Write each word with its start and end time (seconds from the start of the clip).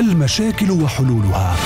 المشاكل 0.00 0.70
وحلولها. 0.70 1.56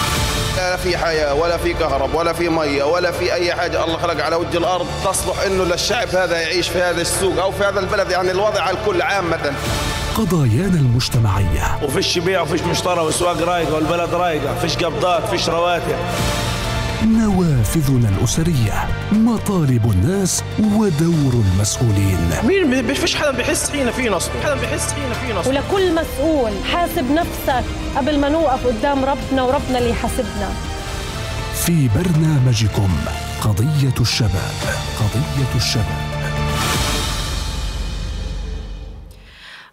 لا 0.56 0.76
في 0.76 0.98
حياة 0.98 1.34
ولا 1.34 1.56
في 1.56 1.74
كهرب 1.74 2.14
ولا 2.14 2.32
في 2.32 2.48
مية 2.48 2.84
ولا 2.84 3.12
في 3.12 3.32
أي 3.32 3.54
حاجة 3.54 3.84
الله 3.84 3.96
خلق 3.96 4.24
على 4.24 4.36
وجه 4.36 4.58
الأرض 4.58 4.86
تصلح 5.04 5.40
إنه 5.46 5.64
للشعب 5.64 6.08
هذا 6.08 6.40
يعيش 6.40 6.68
في 6.68 6.82
هذا 6.82 7.00
السوق 7.00 7.42
أو 7.42 7.52
في 7.52 7.64
هذا 7.64 7.80
البلد 7.80 8.10
يعني 8.10 8.30
الوضع 8.30 8.62
على 8.62 8.76
الكل 8.78 9.02
عامة 9.02 9.52
قضايانا 10.16 10.78
المجتمعية. 10.78 11.78
وفيش 11.82 12.18
بيع 12.18 12.40
وفيش 12.40 12.60
مشترى 12.60 13.00
والسواق 13.00 13.42
رايقة 13.42 13.74
والبلد 13.74 14.14
رايقة 14.14 14.54
فيش 14.54 14.76
قبضات 14.76 15.28
فيش 15.28 15.48
رواتب. 15.48 15.96
نوافذنا 17.04 18.08
الأسرية 18.08 18.88
مطالب 19.12 19.90
الناس 19.90 20.44
ودور 20.58 21.32
المسؤولين. 21.32 22.30
مين 22.44 22.86
ما 22.86 22.94
فيش 22.94 23.16
حدا 23.16 23.30
بيحس 23.30 23.70
حين 23.70 23.90
في 23.90 24.08
نصب 24.08 24.30
حدا 24.44 24.54
بيحس 24.54 24.92
حين 24.92 25.12
في 25.12 25.32
نصب 25.32 25.48
ولكل 25.50 25.94
مسؤول 25.94 26.52
حاسب 26.72 27.10
نفسك 27.10 27.64
قبل 27.96 28.20
ما 28.20 28.28
نوقف 28.28 28.66
قدام 28.66 29.04
ربنا 29.04 29.42
وربنا 29.42 29.78
اللي 29.78 29.90
يحاسبنا. 29.90 30.48
في 31.54 31.88
برنامجكم 31.88 32.88
قضية 33.40 33.94
الشباب 34.00 34.54
قضية 35.00 35.56
الشباب. 35.56 35.99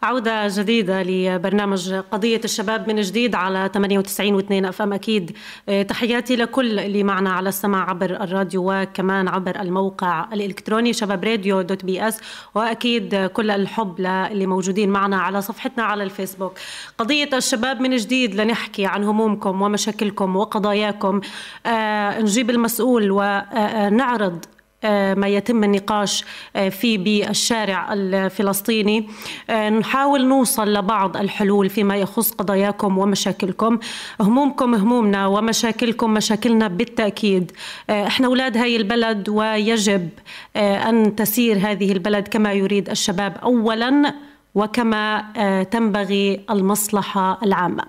عودة 0.03 0.47
جديدة 0.47 1.03
لبرنامج 1.03 1.93
قضية 1.93 2.41
الشباب 2.43 2.87
من 2.89 3.01
جديد 3.01 3.35
على 3.35 3.69
98 3.73 4.41
و2 4.41 4.65
FM 4.65 4.93
أكيد. 4.93 5.37
آه، 5.69 5.81
تحياتي 5.81 6.35
لكل 6.35 6.79
اللي 6.79 7.03
معنا 7.03 7.29
على 7.29 7.49
السماع 7.49 7.89
عبر 7.89 8.09
الراديو 8.23 8.63
وكمان 8.71 9.27
عبر 9.27 9.61
الموقع 9.61 10.27
الإلكتروني 10.33 10.93
شباب 10.93 11.23
راديو 11.23 11.61
dot 11.61 11.85
ps. 11.85 12.19
وأكيد 12.55 13.15
كل 13.15 13.51
الحب 13.51 13.99
للي 14.01 14.45
موجودين 14.45 14.89
معنا 14.89 15.17
على 15.17 15.41
صفحتنا 15.41 15.83
على 15.83 16.03
الفيسبوك. 16.03 16.53
قضية 16.97 17.29
الشباب 17.33 17.81
من 17.81 17.95
جديد 17.95 18.35
لنحكي 18.35 18.85
عن 18.85 19.03
همومكم 19.03 19.61
ومشاكلكم 19.61 20.35
وقضاياكم. 20.35 21.21
آه 21.65 22.21
نجيب 22.21 22.49
المسؤول 22.49 23.11
ونعرض 23.11 24.45
ما 24.83 25.27
يتم 25.27 25.63
النقاش 25.63 26.25
آه، 26.55 26.69
فيه 26.69 26.97
بالشارع 26.97 27.93
الفلسطيني. 27.93 29.09
آه، 29.49 29.69
نحاول 29.69 30.27
نوصل 30.27 30.73
لبعض 30.73 31.17
الحلول 31.17 31.69
فيما 31.69 31.95
يخص 31.95 32.31
قضاياكم 32.31 32.97
ومشاكلكم. 32.97 33.79
همومكم 34.21 34.75
همومنا 34.75 35.27
ومشاكلكم 35.27 36.13
مشاكلنا 36.13 36.67
بالتأكيد. 36.67 37.51
إحنا 37.89 38.27
أولاد 38.27 38.57
هاي 38.57 38.75
البلد 38.75 39.29
ويجب 39.29 40.09
أن 40.55 41.15
تسير 41.15 41.57
هذه 41.57 41.91
البلد 41.91 42.27
كما 42.27 42.53
يريد 42.53 42.89
الشباب. 42.89 43.37
أولاً 43.43 44.13
وكما 44.57 45.23
آه، 45.37 45.63
تنبغي 45.63 46.41
المصلحة 46.49 47.39
العامة. 47.43 47.83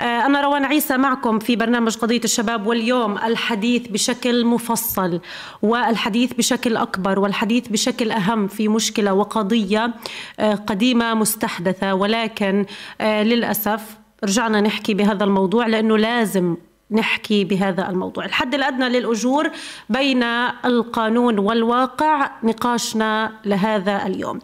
آه، 0.00 0.26
أنا 0.26 0.40
روان 0.40 0.64
عيسى 0.64 0.96
معكم 0.96 1.38
في 1.38 1.56
برنامج 1.56 1.96
قضية 1.96 2.20
الشباب 2.24 2.66
واليوم 2.66 3.18
الحديث 3.18 3.88
بشكل 3.88 4.44
مفصل 4.44 5.20
والحديث 5.62 6.32
بشكل 6.32 6.76
أكبر 6.76 7.18
والحديث 7.18 7.68
بشكل 7.68 8.10
أهم 8.10 8.48
في 8.48 8.68
مشكلة 8.68 9.12
وقضية 9.12 9.94
آه، 10.40 10.54
قديمة 10.54 11.14
مستحدثة. 11.14 11.94
ولكن 11.94 12.66
للأسف 13.00 13.96
رجعنا 14.24 14.60
نحكي 14.60 14.94
بهذا 14.94 15.24
الموضوع 15.24 15.66
لأنه 15.66 15.98
لازم 15.98 16.56
نحكي 16.90 17.44
بهذا 17.44 17.88
الموضوع. 17.88 18.24
الحد 18.24 18.54
الأدنى 18.54 18.88
للأجور 18.88 19.50
بين 19.88 20.22
القانون 20.64 21.38
والواقع 21.38 22.30
نقاشنا 22.42 23.32
لهذا 23.44 24.06
اليوم. 24.06 24.38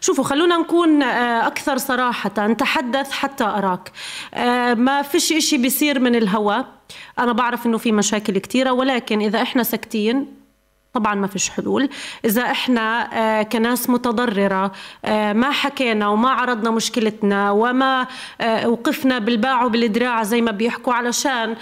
شوفوا 0.00 0.24
خلونا 0.24 0.56
نكون 0.56 1.02
آه، 1.02 1.46
أكثر 1.46 1.78
صراحة. 1.78 2.52
تحدث 2.52 3.10
حتى 3.10 3.44
أراك. 3.44 3.92
آه، 4.34 4.74
ما 4.74 5.02
فيش 5.02 5.32
إشي 5.32 5.58
بيصير 5.58 6.00
من 6.00 6.14
الهواء. 6.14 6.66
أنا 7.18 7.32
بعرف 7.32 7.66
إنه 7.66 7.78
في 7.78 7.92
مشاكل 7.92 8.38
كتيرة 8.38 8.72
ولكن 8.72 9.20
إذا 9.20 9.42
إحنا 9.42 9.62
ساكتين 9.62 10.41
طبعا 10.92 11.14
ما 11.14 11.26
فيش 11.26 11.50
حلول. 11.50 11.88
إذا 12.24 12.42
إحنا 12.42 13.08
آه، 13.12 13.42
كناس 13.42 13.90
متضررة 13.90 14.72
آه، 15.04 15.32
ما 15.32 15.50
حكينا 15.50 16.08
وما 16.08 16.30
عرضنا 16.30 16.70
مشكلتنا 16.70 17.50
وما 17.50 18.06
آه، 18.40 18.68
وقفنا 18.68 19.18
بالباع 19.18 19.64
وبالدراع 19.64 20.22
زي 20.22 20.40
ما 20.40 20.50
بيحكوا 20.50 20.92
علشان 20.92 21.56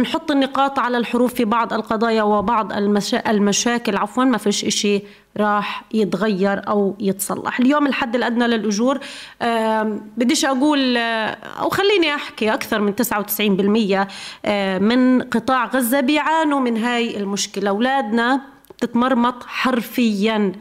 نحط 0.00 0.30
النقاط 0.30 0.78
على 0.78 0.96
الحروف 0.96 1.34
في 1.34 1.44
بعض 1.44 1.72
القضايا 1.72 2.22
وبعض 2.22 2.72
المشاكل. 3.28 3.96
عفوا 3.96 4.24
ما 4.24 4.38
فيش 4.38 4.64
إشي 4.64 5.02
راح 5.36 5.84
يتغير 5.94 6.68
أو 6.68 6.96
يتصلح. 7.00 7.60
اليوم 7.60 7.86
الحد 7.86 8.16
الأدنى 8.16 8.46
للأجور 8.46 8.98
بديش 10.16 10.44
أقول 10.44 10.96
أو 10.96 11.68
خليني 11.68 12.14
أحكي 12.14 12.54
أكثر 12.54 12.80
من 12.80 12.94
99% 12.94 14.08
من 14.82 15.22
قطاع 15.22 15.66
غزة 15.66 16.00
بيعانوا 16.00 16.60
من 16.60 16.76
هاي 16.76 17.16
المشكلة. 17.16 17.70
أولادنا 17.70 18.51
تتمرمط 18.82 19.44
حرفيا. 19.46 20.52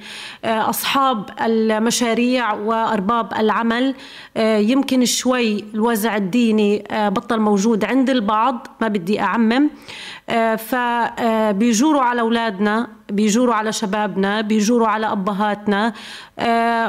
آه، 0.45 0.69
أصحاب 0.69 1.29
المشاريع 1.41 2.53
وأرباب 2.53 3.33
العمل 3.33 3.95
آه، 4.37 4.57
يمكن 4.57 5.05
شوي 5.05 5.65
الوزع 5.73 6.15
الديني 6.15 6.83
آه، 6.91 7.09
بطل 7.09 7.39
موجود 7.39 7.85
عند 7.85 8.09
البعض 8.09 8.67
ما 8.81 8.87
بدي 8.87 9.19
أعمم. 9.19 9.69
فبيجوروا 10.57 12.01
على 12.01 12.21
أولادنا 12.21 12.87
بيجوروا 13.09 13.53
على 13.53 13.71
شبابنا 13.71 14.41
بيجوروا 14.41 14.87
على 14.87 15.11
أبهاتنا. 15.11 15.93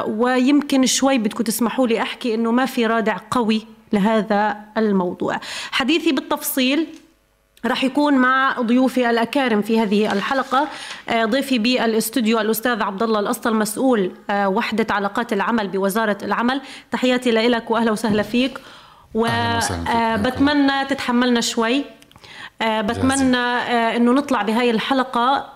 ويمكن 0.07 0.87
شوي 0.87 1.19
بدكم 1.19 1.45
تسمحوا 1.45 1.87
لي 1.87 2.03
أحكي 2.03 2.35
أنه 2.35 2.51
ما 2.51 2.67
في 2.67 2.87
رادع 2.87 3.17
قوي 3.31 3.67
لهذا 3.93 4.57
الموضوع. 4.77 5.41
حديثي 5.71 6.13
بالتفصيل 6.13 6.87
راح 7.65 7.85
يكون 7.85 8.15
مع 8.15 8.57
ضيوفي 8.61 9.11
الأكارم 9.11 9.63
في 9.63 9.81
هذه 9.81 10.13
الحلقة. 10.13 10.69
آه، 11.09 11.25
ضيفي 11.25 11.59
بالاستوديو 11.59 12.41
الأستاذ 12.41 12.83
عبد 12.83 13.03
الله 13.03 13.21
الأسطى 13.21 13.49
المسؤول 13.49 14.13
آه، 14.31 14.49
وحدة 14.49 14.95
علاقات 14.95 15.33
العمل 15.33 15.69
بوزارة 15.69 16.19
العمل. 16.23 16.61
تحياتي 16.91 17.31
لك 17.31 17.71
وأهلا 17.71 17.91
وسهلا 17.91 18.23
فيك. 18.23 18.59
وبتمنى 19.15 20.73
آه، 20.73 20.83
تتحملنا 20.83 21.41
شوي. 21.41 21.85
بتمنى 22.63 23.37
إنه 23.97 24.13
نطلع 24.13 24.43
بهاي 24.43 24.71
الحلقة 24.71 25.47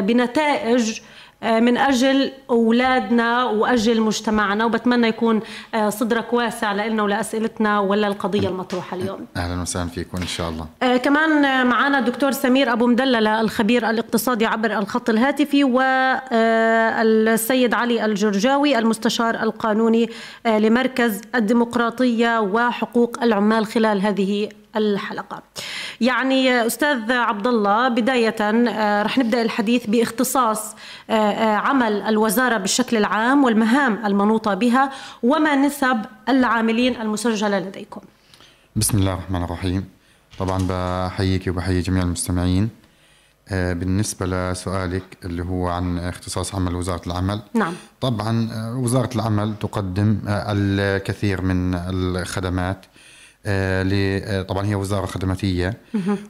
بنتائج 0.00 1.00
من 1.42 1.76
أجل 1.76 2.32
أولادنا 2.50 3.44
وأجل 3.44 4.00
مجتمعنا 4.00 4.64
وبتمنى 4.64 5.08
يكون 5.08 5.40
آه، 5.74 5.90
صدرك 5.90 6.32
واسع 6.32 6.72
لنا 6.72 7.02
ولأسئلتنا 7.02 7.80
ولا 7.80 8.06
القضية 8.06 8.48
المطروحة 8.48 8.96
اليوم. 8.96 9.26
أهلا 9.36 9.62
وسهلا 9.62 9.88
فيكم 9.88 10.18
إن 10.18 10.26
شاء 10.26 10.48
الله. 10.48 10.66
آه، 10.82 10.96
كمان 10.96 11.66
معنا 11.66 11.98
الدكتور 11.98 12.32
سمير 12.32 12.72
أبو 12.72 12.86
مدلله 12.86 13.40
الخبير 13.40 13.90
الاقتصادي 13.90 14.46
عبر 14.46 14.78
الخط 14.78 15.10
الهاتفي 15.10 15.64
والسيد 15.64 17.74
علي 17.74 18.04
الجرجاوي 18.04 18.78
المستشار 18.78 19.34
القانوني 19.34 20.10
لمركز 20.46 21.20
الديمقراطية 21.34 22.40
وحقوق 22.40 23.22
العمال 23.22 23.66
خلال 23.66 24.02
هذه 24.02 24.48
الحلقة. 24.76 25.42
يعني 26.00 26.66
أستاذ 26.66 27.12
عبد 27.12 27.46
الله 27.46 27.88
بداية 27.88 28.36
آه، 28.40 29.02
رح 29.02 29.18
نبدأ 29.18 29.42
الحديث 29.42 29.86
باختصاص 29.86 30.74
آه، 31.10 31.12
آه، 31.12 31.56
عمل 31.56 32.02
الوزارة 32.02 32.56
بالشكل 32.56 32.96
العام 32.96 33.44
والمهام 33.44 34.06
المنوطة 34.06 34.54
بها 34.54 34.92
وما 35.22 35.56
نسب 35.56 36.04
العاملين 36.28 37.00
المسجلة 37.00 37.58
لديكم. 37.58 38.00
بسم 38.76 38.98
الله 38.98 39.12
الرحمن 39.12 39.44
الرحيم. 39.44 39.88
طبعا 40.38 40.66
بحييك 40.70 41.46
وبحيي 41.46 41.80
جميع 41.80 42.02
المستمعين. 42.02 42.68
بالنسبة 43.50 44.26
لسؤالك 44.26 45.16
اللي 45.24 45.42
هو 45.42 45.68
عن 45.68 45.98
اختصاص 45.98 46.54
عمل 46.54 46.74
وزارة 46.74 47.02
العمل 47.06 47.42
نعم 47.54 47.74
طبعا 48.00 48.48
وزارة 48.74 49.14
العمل 49.14 49.54
تقدم 49.60 50.18
الكثير 50.28 51.42
من 51.42 51.74
الخدمات 51.74 52.86
طبعا 54.48 54.66
هي 54.66 54.74
وزارة 54.74 55.06
خدماتية. 55.06 55.76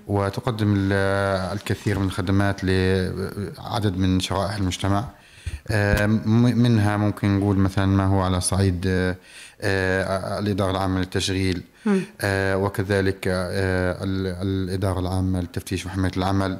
وتقدم 0.06 0.88
الكثير 0.92 1.98
من 1.98 2.06
الخدمات 2.06 2.64
لعدد 2.64 3.96
من 3.96 4.20
شرائح 4.20 4.54
المجتمع. 4.54 5.04
آه، 5.70 6.06
منها 6.06 6.96
ممكن 6.96 7.38
نقول 7.38 7.56
مثلا 7.56 7.86
ما 7.86 8.06
هو 8.06 8.20
على 8.20 8.40
صعيد 8.40 8.86
الإدارة 9.60 10.70
العامة 10.70 10.98
للتشغيل. 10.98 11.62
وكذلك 12.24 13.18
الإدارة 14.42 15.00
العامة 15.00 15.40
للتفتيش 15.40 15.86
وحماية 15.86 16.12
العمل. 16.16 16.58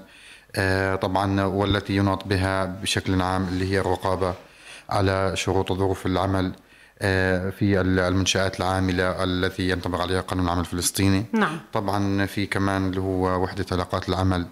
طبعا 1.03 1.43
والتي 1.45 1.97
يناط 1.97 2.27
بها 2.27 2.65
بشكل 2.65 3.23
عام 3.23 3.49
اللي 3.49 3.73
هي 3.73 3.81
الرقابة 3.81 4.35
على 4.91 5.33
شروط 5.35 5.71
وظروف 5.71 6.07
العمل. 6.07 6.47
آه، 6.47 6.68
في 7.59 7.81
المنشآت 7.81 8.61
العاملة 8.61 9.25
التي 9.25 9.69
ينطبق 9.71 10.01
عليها 10.01 10.21
قانون 10.21 10.45
العمل 10.45 10.61
الفلسطيني. 10.61 11.25
نعم. 11.33 11.61
طبعا 11.73 12.27
في 12.27 12.47
كمان 12.47 12.89
اللي 12.89 13.01
هو 13.01 13.43
وحدة 13.43 13.67
علاقات 13.73 14.09
العمل 14.09 14.47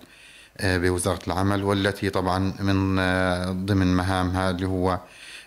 آه، 0.58 0.78
بوزارة 0.78 1.18
العمل 1.26 1.64
والتي 1.64 2.10
طبعا 2.10 2.52
من 2.60 2.98
آه، 2.98 3.50
ضمن 3.52 3.96
مهامها 3.96 4.50
اللي 4.50 4.66
هو 4.68 4.98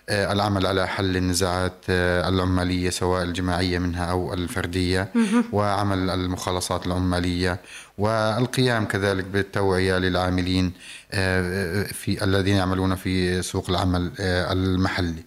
آه، 0.09 0.33
العمل 0.33 0.65
على 0.65 0.87
حل 0.87 1.17
النزاعات 1.17 1.73
آه، 1.89 2.29
العمالية 2.29 2.89
سواء 2.89 3.23
الجماعية 3.23 3.79
منها 3.79 4.05
أو 4.05 4.33
الفردية 4.33 5.11
وعمل 5.51 6.09
المخالصات 6.09 6.87
العمالية 6.87 7.59
والقيام 7.97 8.85
كذلك 8.85 9.25
بالتوعية 9.25 9.97
للعاملين 9.97 10.71
آه، 11.11 11.83
في 11.83 12.23
الذين 12.23 12.55
يعملون 12.55 12.95
في 12.95 13.41
سوق 13.41 13.69
العمل 13.69 14.11
المحلي. 14.19 15.23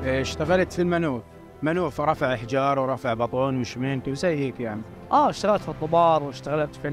اشتغلت 0.04 0.74
في 0.74 0.82
المنوف؟ 0.82 1.31
منوف 1.64 2.02
رفع 2.02 2.34
احجار 2.34 2.80
ورفع 2.80 3.14
بطون 3.14 3.62
وشمنت 3.62 4.08
وزي 4.08 4.36
هيك 4.36 4.60
يعني. 4.60 4.82
آه 5.12 5.30
اشتغلت 5.30 5.62
في 5.62 5.70
الطبار 5.70 6.24
واشتغلت 6.24 6.76
في 6.76 6.90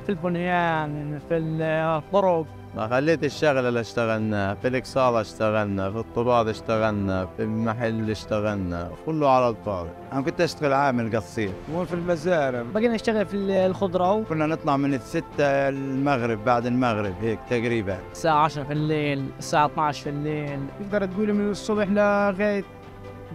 في 0.00 0.08
البنيان 0.08 1.18
في 1.28 1.36
الطرق. 1.36 2.46
ما 2.76 2.88
خليت 2.88 3.24
الشغل 3.24 3.66
اللي 3.68 3.80
اشتغلنا 3.80 4.54
في 4.54 4.68
الإكسار 4.68 5.20
اشتغلنا 5.20 5.90
في 5.90 5.98
الطبار 5.98 6.50
اشتغلنا 6.50 7.26
في 7.26 7.42
المحل 7.42 8.10
اشتغلنا 8.10 8.90
كله 9.06 9.30
على 9.30 9.48
الفاضي 9.48 9.90
أنا 10.12 10.20
كنت 10.20 10.40
أشتغل 10.40 10.72
عامل 10.72 11.16
قصير 11.16 11.52
وفي 11.74 11.94
المزارع. 11.94 12.62
بقينا 12.74 12.94
نشتغل 12.94 13.26
في 13.26 13.36
الخضرة. 13.36 14.22
كنا 14.22 14.46
نطلع 14.46 14.76
من 14.76 14.94
الستة 14.94 15.24
المغرب 15.68 16.44
بعد 16.44 16.66
المغرب 16.66 17.14
هيك 17.20 17.38
تقريبا. 17.50 17.98
الساعة 18.12 18.44
10 18.44 18.64
في 18.64 18.72
الليل 18.72 19.24
الساعة 19.38 19.66
12 19.66 20.02
في 20.02 20.10
الليل. 20.10 20.60
تقدر 20.80 21.06
تقول 21.06 21.32
من 21.32 21.50
الصبح 21.50 21.86
لغاية 21.88 22.64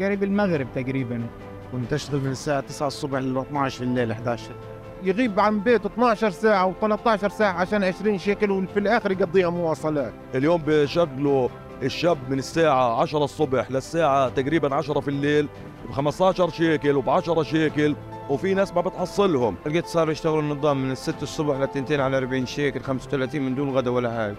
قريب 0.01 0.23
المغرب 0.23 0.67
تقريبا. 0.75 1.27
كنت 1.71 1.93
أشتغل 1.93 2.21
من 2.21 2.31
الساعة 2.31 2.59
9 2.59 2.87
الصبح 2.87 3.19
ل 3.19 3.37
12 3.37 3.83
الليل 3.83 4.11
11 4.11 4.51
يغيب 5.03 5.39
عن 5.39 5.59
بيته 5.59 5.87
12 5.87 6.29
ساعة 6.29 6.73
و13 6.73 7.27
ساعة 7.27 7.53
عشان 7.53 7.83
20 7.83 8.17
شيكل 8.17 8.51
وفي 8.51 8.79
الآخر 8.79 9.11
يقضيها 9.11 9.49
مواصلات. 9.49 10.13
اليوم 10.35 10.61
بشغلوا 10.67 11.49
الشاب 11.83 12.17
من 12.29 12.39
الساعة 12.39 13.01
10 13.01 13.23
الصبح 13.23 13.71
للساعة 13.71 14.29
تقريبا 14.29 14.75
10 14.75 14.99
في 14.99 15.07
الليل 15.07 15.47
ب 15.89 15.91
15 15.91 16.49
شيكل 16.49 16.95
وب 16.95 17.09
10 17.09 17.43
شيكل 17.43 17.95
وفي 18.29 18.53
ناس 18.53 18.73
ما 18.73 18.81
بتحصلهم. 18.81 19.55
لقيت 19.65 19.85
صاروا 19.85 20.11
يشتغلوا 20.11 20.41
النظام 20.41 20.83
من 20.83 20.91
الست 20.91 21.23
الصبح 21.23 21.55
للتنتين 21.57 21.99
على 22.01 22.17
40 22.17 22.45
شيكل 22.45 22.79
35 22.79 23.41
من 23.41 23.55
دون 23.55 23.69
غدا 23.69 23.91
ولا 23.91 24.11
حاجة. 24.11 24.35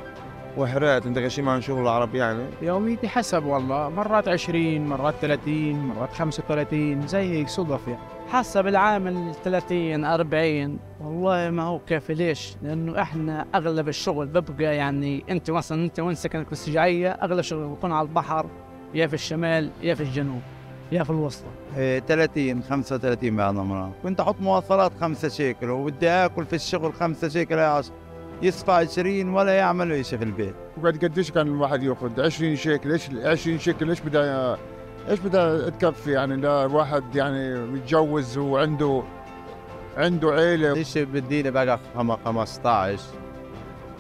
وحرقت 0.56 1.06
انت 1.06 1.19
غشيم 1.19 1.44
ما 1.44 1.61
شغل 1.61 1.82
العرب 1.82 2.14
يعني؟ 2.14 2.44
يوميتي 2.62 3.08
حسب 3.08 3.44
والله 3.44 3.88
مرات 3.88 4.29
20 4.29 4.87
مرات 4.87 5.14
30 5.20 5.73
مرات 5.75 6.12
35 6.12 7.06
زي 7.06 7.19
هيك 7.32 7.49
صدف 7.49 7.88
يعني. 7.88 8.00
حسب 8.29 8.67
العامل 8.67 9.32
30 9.44 10.05
40 10.05 10.79
والله 11.00 11.50
ما 11.50 11.62
هو 11.62 11.79
كافي 11.79 12.14
ليش؟ 12.14 12.56
لأنه 12.62 13.03
إحنا 13.03 13.47
أغلب 13.55 13.88
الشغل 13.88 14.26
ببقى 14.26 14.76
يعني 14.76 15.25
أنت 15.31 15.50
مثلا 15.50 15.85
أنت 15.85 16.00
وين 16.00 16.14
سكنك؟ 16.14 16.49
بالسجعيه 16.49 17.11
أغلب 17.11 17.38
الشغل 17.38 17.69
بكون 17.69 17.93
على 17.93 18.08
البحر 18.08 18.47
يا 18.94 19.06
في 19.06 19.14
الشمال 19.14 19.70
يا 19.82 19.94
في 19.94 20.03
الجنوب 20.03 20.41
يا 20.93 21.03
في 21.05 21.11
الوسطى. 21.11 21.47
إيه، 21.76 22.00
30 22.00 22.62
35 22.62 23.37
بعد 23.37 23.56
المرة 23.56 23.93
كنت 24.03 24.20
أحط 24.20 24.37
مواصلات 24.41 24.93
5 25.00 25.29
شيكل 25.29 25.70
وبدي 25.70 26.08
آكل 26.08 26.44
في 26.47 26.53
الشغل 26.56 26.93
5 26.93 27.29
شيكل 27.29 27.58
10 27.58 27.94
يصفى 28.43 28.73
20 28.73 29.29
ولا 29.29 29.53
يعمل 29.53 29.93
اي 29.93 30.05
شيء 30.05 30.19
في 30.19 30.25
البيت. 30.25 30.55
وبعد 30.79 31.05
قديش 31.05 31.31
كان 31.31 31.47
الواحد 31.47 31.83
يأخذ؟ 31.83 32.21
20 32.21 32.56
شيكل 32.56 32.88
ليش 32.88 33.11
20 33.25 33.59
شيكل؟ 33.59 33.87
ليش 33.87 34.00
بدها 34.00 34.59
إيش 35.09 35.21
بدها 35.21 35.71
تكفي؟ 35.71 36.12
يعني 36.12 36.37
لا 36.37 36.65
واحد 36.65 37.17
يعني 37.17 37.61
متجوز 37.61 38.38
وعنده 38.38 39.03
عنده 39.97 40.31
عيلة. 40.31 40.75
إيش 40.75 40.99
بدي 40.99 41.43
لي 41.43 41.50
بقى 41.50 41.79
15 42.25 43.00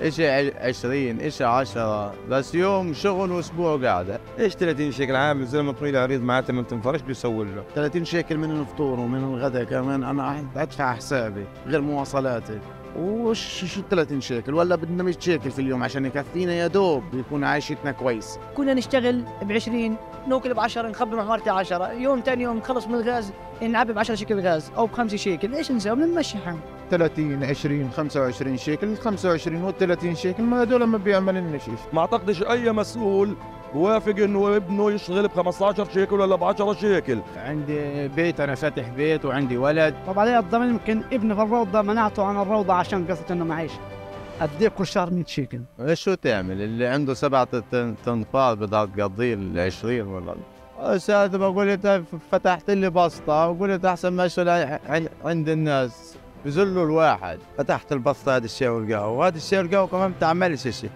إيش 0.02 0.20
20 0.20 0.96
إيش 1.20 1.42
10 1.42 2.14
بس 2.30 2.54
يوم 2.54 2.94
شغل 2.94 3.32
وأسبوع 3.32 3.76
قاعدة. 3.76 4.20
إيش 4.38 4.54
30 4.54 4.92
شيكل؟ 4.92 5.16
عام 5.16 5.40
الزلمه 5.40 5.72
طويل 5.72 5.96
عريض 5.96 6.22
معناته 6.22 6.52
ما 6.52 6.62
بتنفرش 6.62 7.00
بيسوي 7.00 7.44
له. 7.44 7.64
30 7.74 8.04
شيكل 8.04 8.36
من 8.38 8.50
الفطور 8.50 9.00
ومن 9.00 9.18
الغداء 9.24 9.64
كمان 9.64 10.04
أنا 10.04 10.44
أدفع 10.56 10.94
حسابي 10.94 11.44
غير 11.66 11.80
مواصلاتي. 11.80 12.58
وش 12.98 13.64
شو 13.64 13.80
30 13.90 14.20
شيكل؟ 14.20 14.54
ولا 14.54 14.76
بدنا 14.76 15.02
100 15.02 15.14
شيكل 15.20 15.50
في 15.50 15.58
اليوم 15.58 15.82
عشان 15.82 16.04
يكفينا 16.04 16.52
يا 16.52 16.66
دوب 16.66 17.02
يكون 17.14 17.44
عايشتنا 17.44 17.92
كويس. 17.92 18.38
كنا 18.56 18.74
نشتغل 18.74 19.24
ب 19.42 19.52
20 19.52 19.96
نوكل 20.28 20.54
ب 20.54 20.60
10 20.60 20.88
نخبي 20.88 21.16
محمرتي 21.16 21.50
10 21.50 21.92
يوم 21.92 22.20
ثاني 22.20 22.42
يوم 22.42 22.56
نخلص 22.56 22.86
من 22.86 22.94
الغاز 22.94 23.32
نعبي 23.62 23.92
ب 23.92 23.98
10 23.98 24.14
شيكل 24.14 24.40
غاز 24.40 24.70
أو 24.76 24.86
ب 24.86 24.92
5 24.92 25.16
شيكل. 25.16 25.54
إيش 25.54 25.72
نسوي؟ 25.72 25.96
بنمشي 25.96 26.38
حالنا. 26.38 26.60
30 26.90 27.44
20 27.44 27.90
25 27.90 28.56
شيكل 28.56 28.96
25 28.96 29.64
و 29.64 29.70
30 29.70 30.14
شيكل. 30.14 30.42
ما 30.42 30.62
هذول 30.62 30.84
ما 30.84 30.98
بيعمل 30.98 31.34
لنا 31.34 31.58
شيء 31.58 31.74
ما 31.92 32.00
أعتقدش 32.00 32.42
أي 32.42 32.72
مسؤول 32.72 33.36
وافق 33.74 34.16
إنه 34.18 34.56
ابنه 34.56 34.90
يشتغل 34.92 35.28
ب 35.28 35.32
15 35.32 35.90
شيكل 35.90 36.20
ولا 36.20 36.36
ب 36.36 36.44
10 36.44 36.72
شيكل. 36.72 37.18
عندي 37.36 38.08
بيت 38.08 38.40
أنا 38.40 38.54
فاتح 38.54 38.88
بيت 38.88 39.24
وعندي 39.24 39.56
ولد. 39.56 39.94
طب 40.06 40.18
علي 40.18 40.38
الضمان 40.38 40.68
يمكن 40.68 41.02
ابني 41.12 41.34
في 41.34 41.42
الروضة 41.42 41.82
منعته 41.82 42.24
عن 42.24 42.42
الروضة 42.42 42.72
عشان 42.72 43.06
قصة 43.06 43.24
إنه 43.30 43.44
معيش 43.44 43.72
اديه 44.40 44.68
كل 44.68 44.86
شهر 44.86 45.10
100 45.10 45.24
شيكل. 45.24 45.60
إيش 45.80 46.00
شو 46.00 46.14
تعمل؟ 46.14 46.62
اللي 46.62 46.86
عنده 46.86 47.14
سبعة 47.14 47.48
تنفار 48.04 48.54
بدها 48.54 48.84
تقضيه 48.84 49.34
ال 49.34 49.60
20 49.60 50.00
ولا 50.00 50.34
أستاذ 50.78 51.38
بقول 51.38 51.68
انت 51.68 52.02
فتحت 52.30 52.70
لي 52.70 52.90
بسطة 52.90 53.50
انت 53.74 53.84
أحسن 53.84 54.08
ما 54.08 54.28
عند 55.24 55.48
الناس. 55.48 56.16
بذلوا 56.44 56.84
الواحد. 56.84 57.38
فتحت 57.58 57.92
البسطة 57.92 58.36
هذا 58.36 58.44
الشيء 58.44 58.68
والقهوه 58.68 59.08
وهذا 59.08 59.36
الشيء 59.36 59.58
والقهوه 59.58 59.86
كمان 59.86 60.12
بتعملش 60.12 60.68
شيء 60.68 60.90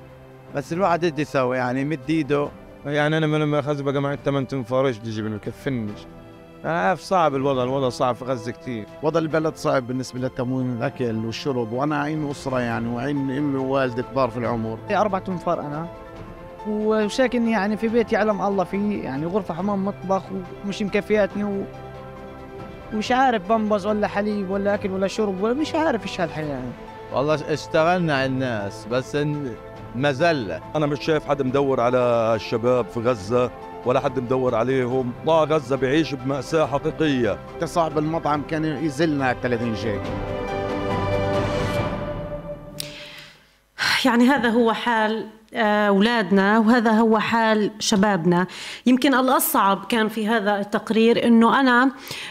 بس 0.54 0.72
الواحد 0.72 1.04
يدي 1.04 1.22
يسوي 1.22 1.56
يعني 1.56 1.84
مد 1.84 2.00
ايده. 2.08 2.48
يعني 2.86 3.16
أنا 3.16 3.26
لما 3.26 3.58
اخذ 3.58 3.82
بقى 3.82 4.02
معي 4.02 4.18
ثمان 4.24 4.46
تنفار 4.48 4.86
إيش 4.86 4.98
بدي 4.98 5.10
أجيب 5.10 5.26
له 5.26 5.34
يكفنيش 5.36 5.98
أنا 6.64 6.80
عارف 6.80 7.00
صعب 7.00 7.34
الوضع 7.34 7.62
الوضع 7.62 7.88
صعب 7.88 8.14
في 8.14 8.24
غزة 8.24 8.52
كثير 8.52 8.86
وضع 9.02 9.20
البلد 9.20 9.56
صعب 9.56 9.86
بالنسبة 9.86 10.20
للتموين 10.20 10.76
الأكل 10.76 11.26
والشرب 11.26 11.72
وأنا 11.72 12.02
عين 12.02 12.30
أسرة 12.30 12.60
يعني 12.60 12.88
وعين 12.88 13.30
أمي 13.30 13.58
ووالدي 13.58 14.02
كبار 14.02 14.30
في 14.30 14.36
العمر. 14.36 14.78
أربع 14.90 15.18
تنفار 15.18 15.60
أنا. 15.60 15.86
وساكن 16.68 17.48
يعني 17.48 17.76
في 17.76 17.88
بيت 17.88 18.12
يعلم 18.12 18.42
الله 18.42 18.64
فيه 18.64 19.04
يعني 19.04 19.26
غرفة 19.26 19.54
حمام 19.54 19.84
مطبخ 19.84 20.22
ومش 20.64 20.82
مكفياتني 20.82 21.44
و... 21.44 21.64
ومش 22.94 23.12
عارف 23.12 23.48
بمبز 23.48 23.86
ولا 23.86 24.06
حليب 24.06 24.50
ولا 24.50 24.74
أكل 24.74 24.90
ولا 24.90 25.06
شرب 25.06 25.42
ولا 25.42 25.54
مش 25.54 25.74
عارف 25.74 26.02
إيش 26.02 26.20
هالحياة 26.20 26.46
يعني. 26.46 26.70
والله 27.12 27.34
اشتغلنا 27.52 28.14
على 28.14 28.26
الناس 28.26 28.86
بس 28.90 29.16
إن 29.16 29.52
مزلة 29.96 30.60
أنا 30.76 30.86
مش 30.86 31.04
شايف 31.04 31.28
حد 31.28 31.42
مدور 31.42 31.80
على 31.80 31.98
الشباب 32.34 32.86
في 32.86 33.00
غزة 33.00 33.50
ولا 33.86 34.00
حد 34.00 34.18
مدور 34.18 34.54
عليهم. 34.54 35.12
قطاع 35.22 35.44
غزة 35.44 35.76
بيعيش 35.76 36.14
بمأساة 36.14 36.66
حقيقية. 36.66 37.38
صاحب 37.64 37.98
المطعم 37.98 38.42
كان 38.42 38.64
يزلنا 38.64 39.36
30 39.42 39.76
شيء 39.76 40.00
يعني 44.04 44.28
هذا 44.28 44.48
هو 44.48 44.72
حال 44.72 45.26
أولادنا 45.54 46.58
وهذا 46.58 46.90
هو 46.90 47.18
حال 47.18 47.70
شبابنا. 47.78 48.46
يمكن 48.86 49.14
الأصعب 49.14 49.84
كان 49.88 50.08
في 50.08 50.28
هذا 50.28 50.60
التقرير 50.60 51.26
أنه 51.26 51.60
أنا 51.60 51.90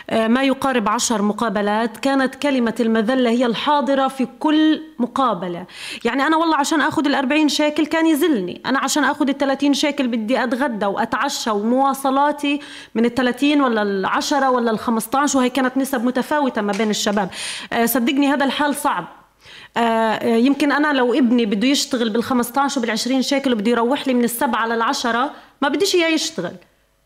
آه، 0.10 0.28
ما 0.28 0.44
يقارب 0.44 0.90
عشر 0.90 1.22
مقابلات 1.22 1.98
كانت 1.98 2.36
كلمة 2.36 2.76
المذلة 2.80 3.30
هي 3.30 3.46
الحاضرة 3.46 4.08
في 4.08 4.28
كل 4.40 4.82
مقابلة. 5.00 5.66
يعني 6.06 6.28
أنا 6.28 6.38
والله 6.38 6.56
عشان 6.56 6.82
أخذ 6.82 7.06
الأربعين 7.06 7.50
شيكل 7.50 7.86
كان 7.86 8.06
يزلني. 8.06 8.62
أنا 8.66 8.80
عشان 8.80 9.04
أخذ 9.04 9.30
الثلاثين 9.30 9.74
شيكل 9.74 10.08
بدي 10.08 10.44
أتغدى 10.44 10.86
وأتعشى 10.86 11.50
ومواصلاتي 11.50 12.60
من 12.96 13.06
الثلاثين 13.06 13.62
ولا 13.62 13.82
العشرة 13.82 14.50
ولا 14.50 14.72
الخمسطاش 14.72 15.36
وهي 15.36 15.50
كانت 15.50 15.78
نسب 15.78 16.06
متفاوتة 16.06 16.62
ما 16.62 16.72
بين 16.72 16.90
الشباب. 16.90 17.30
آه، 17.74 17.86
صدقني 17.86 18.34
هذا 18.34 18.46
الحال 18.46 18.76
صعب. 18.76 19.04
آه، 19.04 19.08
آه، 19.08 19.19
يمكن 20.24 20.72
أنا 20.72 20.94
لو 20.94 21.14
ابني 21.14 21.46
بده 21.46 21.68
يشتغل 21.68 22.10
بال 22.10 22.24
15 22.24 22.80
وبال 22.80 22.92
20 22.92 23.22
شيكل 23.22 23.54
وبده 23.54 23.72
يروح 23.72 24.08
لي 24.08 24.14
من 24.14 24.24
السبعة 24.24 24.68
للعشرة 24.68 25.32
ما 25.62 25.70
بديش 25.70 25.96
إياه 25.96 26.08
يشتغل. 26.08 26.54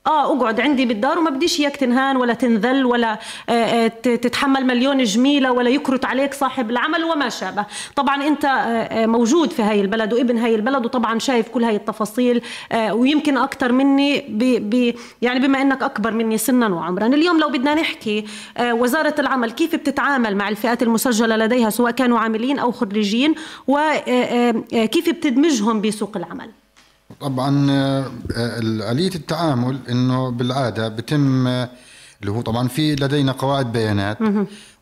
آه 0.08 0.38
أقعد 0.38 0.60
عندي 0.60 0.86
بالدار 0.86 1.20
وما 1.20 1.30
بديش 1.30 1.60
اياك 1.60 1.76
تنهان 1.76 2.18
ولا 2.18 2.34
تنذل 2.34 2.86
ولا 2.86 3.20
آه، 3.50 3.52
آه، 3.52 3.88
تتحمل 3.88 4.66
مليون 4.66 5.04
جميلة 5.04 5.52
ولا 5.52 5.70
يكرت 5.70 6.06
عليك 6.06 6.34
صاحب 6.34 6.70
العمل 6.70 7.04
وما 7.04 7.30
شابه. 7.30 7.66
طبعا 7.96 8.28
أنت 8.28 8.46
آه، 8.46 9.06
موجود 9.06 9.52
في 9.52 9.62
هاي 9.62 9.82
البلد 9.82 10.14
وابن 10.14 10.38
هاي 10.38 10.56
البلد 10.56 10.86
وطبعا 10.86 11.20
شايف 11.20 11.50
كل 11.50 11.64
هاي 11.64 11.76
التفاصيل 11.76 12.42
ويمكن 12.92 13.38
أكثر 13.38 13.72
مني 13.72 14.20
ب 14.30 14.70
ب 14.70 14.96
يعني 15.22 15.48
بما 15.48 15.62
إنك 15.62 15.84
أكبر 15.84 16.12
مني 16.12 16.38
سنا 16.38 16.68
وعمرا. 16.68 17.08
اليوم 17.08 17.40
لو 17.40 17.50
بدنا 17.50 17.74
نحكي 17.74 18.26
وزارة 18.62 19.16
العمل 19.20 19.52
كيف 19.52 19.76
بتتعامل 19.76 20.36
مع 20.36 20.50
الفئات 20.50 20.84
المسجلة 20.84 21.38
لديها 21.38 21.70
سواء 21.70 21.92
كانوا 21.92 22.20
عاملين 22.20 22.60
أو 22.60 22.72
خريجين 22.72 23.36
وكيف 23.68 25.10
بتدمجهم 25.10 25.82
بسوق 25.82 26.18
العمل؟ 26.18 26.63
طبعا 27.24 27.72
آه، 27.72 28.12
آلية 28.92 29.16
التعامل 29.16 29.80
إنه 29.90 30.30
بالعادة 30.30 30.88
بتم 30.88 31.48
آه، 31.48 31.70
اللي 32.22 32.32
هو 32.32 32.42
طبعا 32.42 32.68
في 32.68 32.96
لدينا 32.96 33.32
قواعد 33.32 33.72
بيانات 33.72 34.18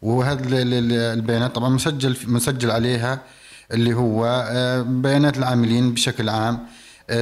وهذه 0.01 0.45
البيانات 0.51 1.55
طبعا 1.55 1.69
مسجل 1.69 2.17
مسجل 2.27 2.71
عليها 2.71 3.21
اللي 3.71 3.93
هو 3.93 4.25
آه، 4.51 4.81
بيانات 4.81 5.37
العاملين 5.37 5.93
بشكل 5.93 6.29
عام 6.29 6.59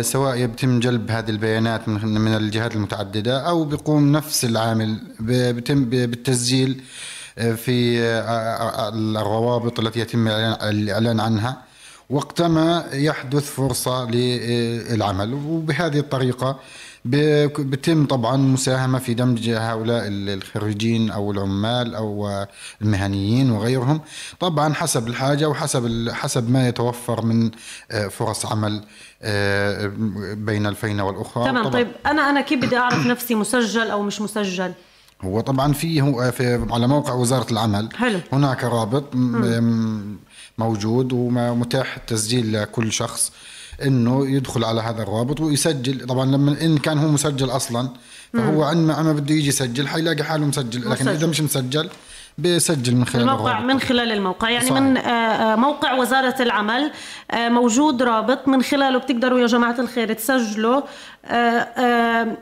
سواء 0.02 0.36
يتم 0.38 0.80
جلب 0.80 1.12
هذه 1.12 1.30
البيانات 1.30 1.90
من 1.90 2.22
من 2.22 2.36
الجهات 2.36 2.76
المتعددة 2.76 3.40
أو 3.50 3.64
بيقوم 3.64 4.12
نفس 4.12 4.46
العامل 4.46 4.98
بيتم 5.20 5.86
بالتسجيل 5.86 6.82
في 7.38 8.00
الروابط 8.94 9.80
التي 9.80 10.00
يتم 10.00 10.28
الإعلان 10.28 11.20
عنها. 11.20 11.69
وقتما 12.10 12.86
يحدث 12.94 13.52
فرصة 13.52 14.06
للعمل. 14.12 15.34
وبهذه 15.34 16.00
الطريقة 16.00 16.60
بتم 17.06 18.06
طبعا 18.06 18.38
مساهمة 18.38 19.00
في 19.00 19.14
دمج 19.14 19.50
هؤلاء 19.50 20.04
الخريجين 20.08 21.12
أو 21.12 21.32
العمال 21.32 21.96
أو 21.96 22.46
المهنيين 22.82 23.52
وغيرهم 23.52 24.02
طبعا 24.40 24.74
حسب 24.74 25.08
الحاجة 25.08 25.50
وحسب 25.50 26.10
حسب 26.12 26.52
ما 26.52 26.68
يتوفر 26.68 27.26
من 27.26 27.52
آه، 27.92 28.08
فرص 28.08 28.46
عمل 28.46 28.84
آه، 29.22 29.92
بين 30.34 30.66
الفينة 30.66 31.04
والأخرى. 31.04 31.46
تمام 31.46 31.68
طيب 31.68 31.88
أنا 32.06 32.30
أنا 32.30 32.42
كيف 32.42 32.62
بدي 32.62 32.78
أعرف 32.78 33.06
نفسي 33.06 33.36
مسجل 33.36 33.90
أو 33.90 34.04
مش 34.04 34.22
مسجل؟ 34.22 34.74
هو 35.22 35.42
طبعا 35.42 35.74
في 35.74 36.02
هو 36.02 36.32
في 36.32 36.68
على 36.72 36.88
موقع 36.88 37.14
وزارة 37.14 37.52
العمل 37.52 37.90
حلو. 37.96 38.20
هناك 38.34 38.64
رابط 38.64 39.16
موجود 40.60 41.14
ومتاح 41.14 41.96
التسجيل 41.96 42.54
لكل 42.54 42.92
شخص 42.92 43.32
إنه 43.84 44.28
يدخل 44.28 44.64
على 44.64 44.82
هذا 44.82 45.04
الرابط 45.04 45.42
ويسجل 45.42 46.06
طبعا 46.06 46.26
لما 46.26 46.62
إن 46.62 46.78
كان 46.78 46.98
هو 46.98 47.08
مسجل 47.08 47.50
أصلا 47.50 47.90
فهو 48.34 48.64
عندما 48.64 49.02
ما 49.02 49.14
بده 49.14 49.36
يجي 49.36 49.48
يسجل 49.48 49.88
حيلاقي 49.88 50.24
حاله 50.24 50.46
مسجل 50.46 50.92
لكن. 50.92 51.08
إذا 51.08 51.28
مش 51.28 51.42
مسجل 51.42 51.90
بيسجل 52.38 52.96
من 52.96 53.06
خلال 53.06 53.22
الموقع 53.22 53.52
الرابط. 53.52 53.74
من 53.74 53.80
خلال 53.80 54.12
الموقع 54.12 54.50
يعني 54.50 54.66
صحيح. 54.66 54.82
من 54.82 54.98
آه، 54.98 55.10
آه، 55.10 55.56
موقع 55.56 55.94
وزارة 55.94 56.42
العمل 56.42 56.92
آه، 57.32 57.50
موجود 57.50 58.04
رابط 58.04 58.48
من 58.48 58.62
خلاله 58.62 58.98
بتقدروا 58.98 59.40
يا 59.40 59.48
جماعة 59.48 59.76
الخير 59.80 60.14
تسجلوا 60.14 60.82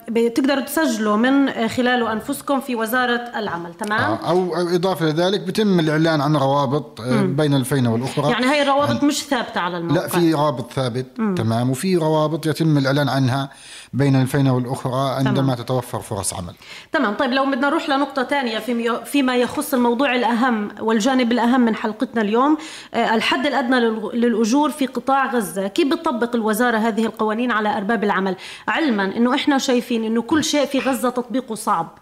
بتقدروا 0.09 0.61
تسجلوا 0.61 1.17
من 1.17 1.67
خلاله 1.67 2.11
أنفسكم 2.13 2.59
في 2.59 2.75
وزارة 2.75 3.21
العمل 3.35 3.73
تمام؟ 3.73 4.17
أو 4.27 4.55
إضافة 4.75 5.05
لذلك 5.05 5.39
بتم 5.41 5.79
الإعلان 5.79 6.21
عن 6.21 6.35
روابط 6.35 7.01
بين 7.21 7.53
الفينة 7.53 7.93
والأخرى. 7.93 8.31
يعني 8.31 8.45
هي 8.45 8.61
الروابط 8.61 9.03
مش 9.03 9.23
ثابتة 9.25 9.59
على 9.59 9.77
الموقع؟ 9.77 10.01
لا 10.01 10.07
في 10.07 10.33
رابط 10.33 10.71
ثابت 10.73 11.05
مم. 11.17 11.35
تمام. 11.35 11.69
وفي 11.69 11.95
روابط 11.95 12.45
يتم 12.45 12.77
الإعلان 12.77 13.09
عنها 13.09 13.49
بين 13.93 14.15
الفينة 14.21 14.55
والأخرى 14.55 15.15
عندما 15.15 15.33
تمام. 15.33 15.55
تتوفر 15.55 15.99
فرص 15.99 16.33
عمل. 16.33 16.53
تمام. 16.91 17.13
طيب 17.13 17.31
لو 17.31 17.45
بدنا 17.45 17.69
نروح 17.69 17.89
لنقطة 17.89 18.23
ثانية 18.23 18.59
فيما 19.05 19.35
يخص 19.35 19.73
الموضوع 19.73 20.15
الأهم 20.15 20.69
والجانب 20.79 21.31
الأهم 21.31 21.61
من 21.61 21.75
حلقتنا 21.75 22.21
اليوم 22.21 22.57
آه، 22.93 23.15
الحد 23.15 23.45
الأدنى 23.45 23.79
للأجور 24.13 24.69
في 24.69 24.85
قطاع 24.85 25.25
غزة. 25.33 25.67
كيف 25.67 25.87
بتطبق 25.93 26.35
الوزارة 26.35 26.77
هذه 26.77 27.05
القوانين 27.05 27.51
على 27.51 27.77
أرباب 27.77 28.03
العمل؟ 28.03 28.35
علما 28.67 29.03
أنه 29.17 29.35
إحنا 29.35 29.57
شايفين 29.57 30.03
أنه 30.03 30.21
كل 30.21 30.43
شيء 30.43 30.65
في 30.65 30.79
غزة 30.79 31.09
تطبيقه 31.09 31.55
صعب. 31.55 31.97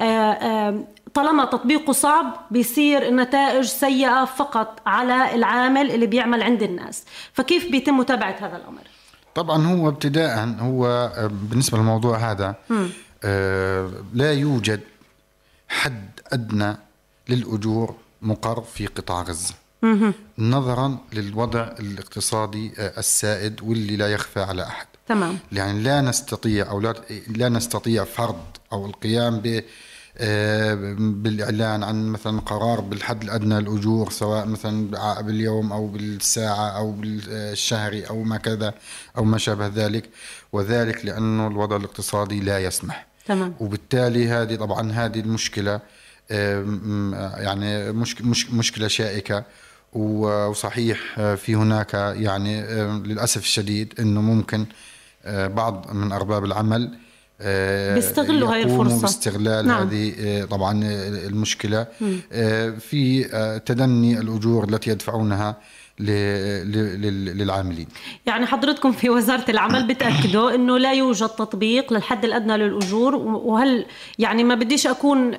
آه، 0.00 0.04
آه، 0.04 0.84
طالما 1.14 1.44
تطبيقه 1.44 1.92
صعب 1.92 2.46
بيصير 2.50 3.08
النتائج 3.08 3.64
سيئة 3.64 4.24
فقط 4.24 4.80
على 4.86 5.34
العامل 5.34 5.90
اللي 5.90 6.06
بيعمل 6.06 6.42
عند 6.42 6.62
الناس. 6.62 7.04
فكيف 7.32 7.70
بيتم 7.70 7.96
متابعة 7.96 8.36
هذا 8.40 8.56
الأمر؟ 8.56 8.82
طبعا 9.34 9.66
هو 9.66 9.88
ابتداء 9.88 10.56
هو 10.60 11.10
بالنسبة 11.50 11.78
للموضوع 11.78 12.16
هذا 12.16 12.54
آه 13.24 13.90
لا 14.14 14.32
يوجد 14.32 14.80
حد 15.68 16.10
أدنى 16.32 16.76
للأجور 17.28 17.94
مقر 18.22 18.60
في 18.60 18.86
قطاع 18.86 19.22
غزة. 19.22 19.54
نظرا 20.38 20.98
للوضع 21.12 21.60
الاقتصادي 21.80 22.72
آه، 22.78 22.98
السائد 22.98 23.62
واللي 23.62 23.96
لا 23.96 24.12
يخفى 24.12 24.40
على 24.40 24.62
أحد. 24.62 24.86
تمام. 25.08 25.38
يعني 25.52 25.82
لا 25.82 26.00
نستطيع 26.00 26.70
أو 26.70 26.80
لا, 26.80 26.94
لا 27.28 27.48
نستطيع 27.48 28.04
فرض 28.04 28.40
أو 28.72 28.86
القيام 28.86 29.40
ب 29.40 29.62
آه، 30.18 30.74
بالإعلان 30.98 31.82
عن 31.82 32.08
مثلا 32.08 32.40
قرار 32.40 32.80
بالحد 32.80 33.22
الأدنى 33.22 33.60
للأجور 33.60 34.10
سواء 34.10 34.46
مثلا 34.46 34.90
باليوم 35.20 35.72
أو 35.72 35.86
بالساعة 35.86 36.68
أو 36.68 36.92
بالشهري 36.92 38.04
أو 38.04 38.22
ما 38.22 38.36
كذا 38.36 38.74
أو 39.18 39.24
ما 39.24 39.38
شابه 39.38 39.66
ذلك 39.66 40.10
وذلك 40.52 41.04
لأنه 41.04 41.46
الوضع 41.46 41.76
الاقتصادي 41.76 42.40
لا 42.40 42.58
يسمح. 42.58 43.06
تمام. 43.26 43.54
وبالتالي 43.60 44.28
هذه 44.28 44.54
طبعا 44.54 44.92
هذه 44.92 45.20
المشكلة 45.20 45.80
يعني 46.30 47.92
مش 47.92 48.20
مش 48.22 48.50
مشكلة 48.50 48.88
شائكة. 48.88 49.44
وصحيح 49.92 51.18
آه، 51.18 51.34
في 51.34 51.54
هناك 51.54 51.94
يعني 51.94 52.62
للأسف 53.02 53.40
الشديد 53.40 53.94
إنه 54.00 54.20
ممكن 54.20 54.60
آه، 54.60 54.66
بعض 55.26 55.86
من 55.92 56.12
أرباب 56.12 56.44
العمل 56.44 56.98
آه، 57.40 57.94
بيستغلوا 57.94 58.54
هاي 58.54 58.62
الفرصة. 58.62 59.00
باستغلال 59.00 59.66
نعم. 59.66 59.86
هذه 59.86 60.12
آه، 60.20 60.44
طبعا 60.44 60.80
المشكلة. 61.26 61.86
آه، 62.32 62.70
في 62.70 63.24
تدني 63.66 64.18
الأجور 64.18 64.68
التي 64.68 64.90
يدفعونها 64.90 65.56
للعاملين. 67.34 67.86
يعني 68.26 68.46
حضرتكم 68.46 68.92
في 68.92 69.10
وزارة 69.10 69.50
العمل 69.50 69.86
بتأكدوا 69.86 70.54
أنه 70.54 70.78
لا 70.78 70.92
يوجد 70.92 71.28
تطبيق 71.28 71.92
للحد 71.92 72.24
الأدنى 72.24 72.56
للأجور 72.56 73.14
وهل 73.16 73.86
يعني 74.18 74.44
ما 74.44 74.54
بديش 74.54 74.86
أكون 74.86 75.34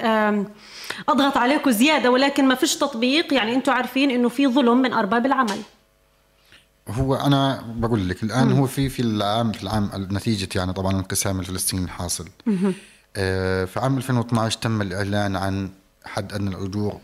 أضغط 1.10 1.38
عليكم 1.38 1.72
زيادة 1.72 2.12
ولكن 2.12 2.48
ما 2.48 2.56
فيش 2.56 2.76
تطبيق 2.76 3.34
يعني 3.34 3.56
أنتم 3.56 3.72
عارفين 3.72 4.12
أنه 4.12 4.30
في 4.30 4.48
ظلم 4.48 4.82
من 4.82 4.94
أرباب 4.94 5.26
العمل. 5.26 5.60
هو 6.90 7.16
أنا 7.16 7.64
بقول 7.76 8.10
لك 8.10 8.24
الآن 8.24 8.52
هو 8.52 8.68
في 8.68 8.90
في 8.90 9.02
العام 9.02 9.52
في 9.52 9.64
العام 9.64 9.90
نتيجة 9.96 10.50
يعني 10.56 10.74
طبعا 10.74 10.92
الانقسام 10.92 11.40
الفلسطيني 11.40 11.84
الحاصل. 11.86 12.28
آه 13.16 13.66
في 13.66 13.80
عام 13.80 13.98
2012 13.98 14.60
تم 14.60 14.82
الإعلان 14.82 15.36
عن 15.36 15.70
حد 16.06 16.34
أدنى 16.34 16.50
الأجور 16.50 17.00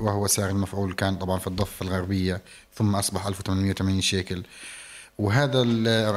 وهو 0.00 0.26
سعر 0.26 0.50
المفعول 0.50 0.92
كان 0.94 1.16
طبعا 1.16 1.38
في 1.38 1.46
الضفة 1.46 1.86
الغربية 1.86 2.40
ثم 2.74 2.94
أصبح 2.96 3.26
1880 3.26 4.00
شيكل. 4.00 4.42
وهذا 5.18 5.60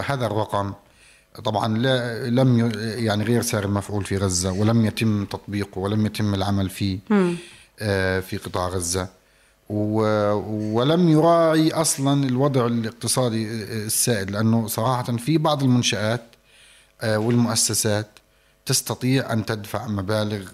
هذا 0.01 0.25
الرقم 0.25 0.74
طبعا 1.46 1.77
لا 1.77 2.30
لم 2.30 2.72
يعني 2.84 3.24
غير 3.24 3.41
سعر 3.41 3.63
المفعول 3.65 4.06
في 4.06 4.18
غزة 4.18 4.51
ولم 4.51 4.86
يتم 4.86 5.25
تطبيقه 5.25 5.80
ولم 5.80 6.06
يتم 6.06 6.34
العمل 6.34 6.70
فيه 6.70 7.00
آه 7.80 8.20
في 8.20 8.38
قطاع 8.38 8.68
غزة. 8.68 9.21
ولم 9.72 11.10
يراعي 11.10 11.72
أصلا 11.72 12.24
الوضع 12.25 12.66
الاقتصادي 12.66 13.48
السائد 13.86 14.32
لأنه 14.32 14.68
صراحة 14.68 15.04
في 15.04 15.38
بعض 15.38 15.63
المنشآت 15.63 16.22
آه، 17.01 17.18
والمؤسسات 17.20 18.08
تستطيع 18.66 19.34
أن 19.34 19.46
تدفع 19.46 19.88
مبالغ 19.88 20.50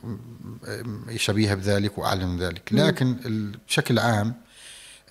آه، 0.68 0.84
شبيهة 1.16 1.56
بذلك 1.56 1.98
واعلى 1.98 2.26
من 2.26 2.38
ذلك 2.40 2.70
لكن 2.72 3.16
بشكل 3.68 4.00
عام 4.00 4.34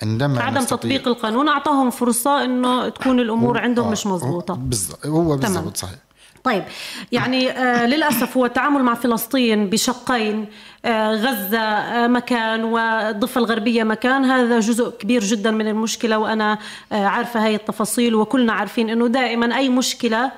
عندما 0.03 0.43
عدم 0.43 0.65
تطبيق 0.65 1.09
القانون 1.09 1.49
أعطاهم 1.49 1.91
فرصة 1.91 2.45
إنه 2.45 2.89
تكون 2.89 3.21
الأمور 3.21 3.59
عندهم 3.59 3.93
مش 3.93 4.07
مضبوطه 4.07 4.55
بالضبط 4.55 5.07
هو 5.07 5.37
بالضبط 5.37 5.77
صحيح. 5.77 6.06
طيب 6.47 6.65
يعني 7.13 7.51
آه 7.51 7.87
للأسف 7.87 8.37
هو 8.37 8.47
التعامل 8.47 8.83
مع 8.83 8.95
فلسطين 8.95 9.71
بشقين 9.71 10.47
آه 10.85 11.15
غزة 11.15 11.59
آه 11.59 12.07
مكان 12.07 12.65
والضفة 12.65 13.39
الغربية 13.39 13.83
مكان 13.83 14.25
هذا 14.25 14.61
جزء 14.61 14.91
كبير 14.91 15.25
جدا 15.25 15.51
من 15.51 15.69
المشكلة 15.69 16.19
وأنا 16.19 16.59
آه 16.93 17.05
عارفة 17.07 17.45
هاي 17.45 17.55
التفاصيل 17.55 18.15
وكلنا 18.15 18.53
عارفين 18.53 18.91
إنه 18.91 19.07
دائما 19.07 19.57
أي 19.57 19.69
مشكلة 19.69 20.33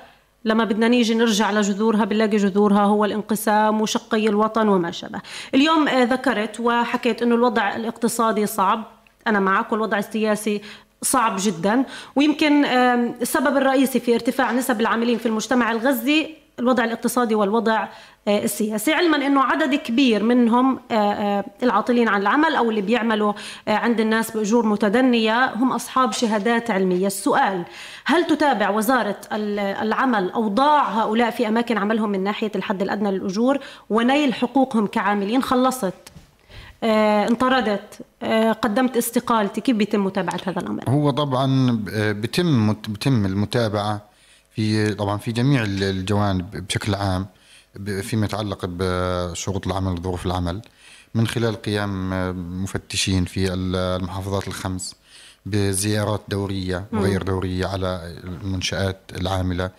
لما 0.44 0.64
بدنا 0.64 0.88
نيجي 0.88 1.14
نرجع 1.14 1.50
لجذورها 1.50 2.04
بنلاقي 2.04 2.36
جذورها 2.36 2.84
هو 2.84 3.04
الانقسام 3.04 3.80
وشقي 3.80 4.28
الوطن 4.28 4.68
وما 4.68 4.90
شابه. 4.90 5.20
اليوم 5.54 5.88
ذكرت 5.88 6.60
وحكيت 6.60 7.22
إنه 7.22 7.34
الوضع 7.34 7.76
الاقتصادي 7.76 8.46
صعب 8.46 8.84
أنا 9.26 9.40
معك 9.40 9.72
والوضع 9.72 9.98
السياسي 9.98 10.62
صعب 11.02 11.36
جدا. 11.38 11.84
ويمكن 12.16 12.64
السبب 12.64 13.56
الرئيسي 13.56 14.00
في 14.00 14.14
ارتفاع 14.14 14.52
نسب 14.52 14.80
العاملين 14.80 15.18
في 15.18 15.26
المجتمع 15.26 15.72
الغزي 15.72 16.38
الوضع 16.58 16.84
الاقتصادي 16.84 17.34
والوضع 17.34 17.88
آه، 18.28 18.44
السياسي. 18.44 18.92
علما 18.92 19.26
إنه 19.26 19.42
عدد 19.42 19.74
كبير 19.74 20.22
منهم 20.22 20.80
آه، 20.90 20.94
آه، 20.94 21.44
العاطلين 21.62 22.08
عن 22.08 22.20
العمل 22.20 22.56
أو 22.56 22.70
اللي 22.70 22.80
بيعملوا 22.80 23.32
عند 23.68 24.00
الناس 24.00 24.30
بأجور 24.30 24.66
متدنية 24.66 25.54
هم 25.54 25.72
أصحاب 25.72 26.12
شهادات 26.12 26.70
علمية. 26.70 27.06
السؤال 27.06 27.64
هل 28.04 28.26
تتابع 28.26 28.70
وزارة 28.70 29.20
العمل 29.32 30.30
أوضاع 30.30 30.82
هؤلاء 30.82 31.30
في 31.30 31.48
أماكن 31.48 31.78
عملهم 31.78 32.10
من 32.10 32.24
ناحية 32.24 32.50
الحد 32.56 32.82
الأدنى 32.82 33.10
للأجور 33.10 33.58
ونيل 33.90 34.34
حقوقهم 34.34 34.86
كعاملين 34.86 35.42
خلصت؟ 35.42 35.94
انطردت 36.82 37.98
آه، 38.22 38.52
قدمت 38.52 38.96
استقالتي. 38.96 39.60
كيف 39.60 39.76
بيتم 39.76 40.04
متابعة 40.04 40.40
هذا 40.46 40.60
الأمر؟ 40.60 40.84
هو 40.88 41.10
طبعا 41.10 41.70
آه، 41.92 42.12
بتم 42.12 42.72
بتم 42.72 43.26
المتابعة 43.26 44.02
في 44.54 44.94
طبعا 44.94 45.18
في 45.18 45.32
جميع 45.32 45.64
الجوانب 45.64 46.66
بشكل 46.66 46.94
عام 46.94 47.26
فيما 48.02 48.26
يتعلق 48.26 48.58
بشروط 48.62 49.66
العمل 49.66 49.92
وظروف 49.92 50.26
العمل. 50.26 50.62
من 51.14 51.26
خلال 51.26 51.62
قيام 51.62 52.10
مفتشين 52.62 53.24
في 53.24 53.54
المحافظات 53.54 54.48
الخمس 54.48 54.94
بزيارات 55.46 56.20
دورية 56.28 56.84
وغير 56.92 57.22
دورية 57.22 57.66
على 57.66 58.16
المنشآت 58.24 59.00
العاملة 59.16 59.70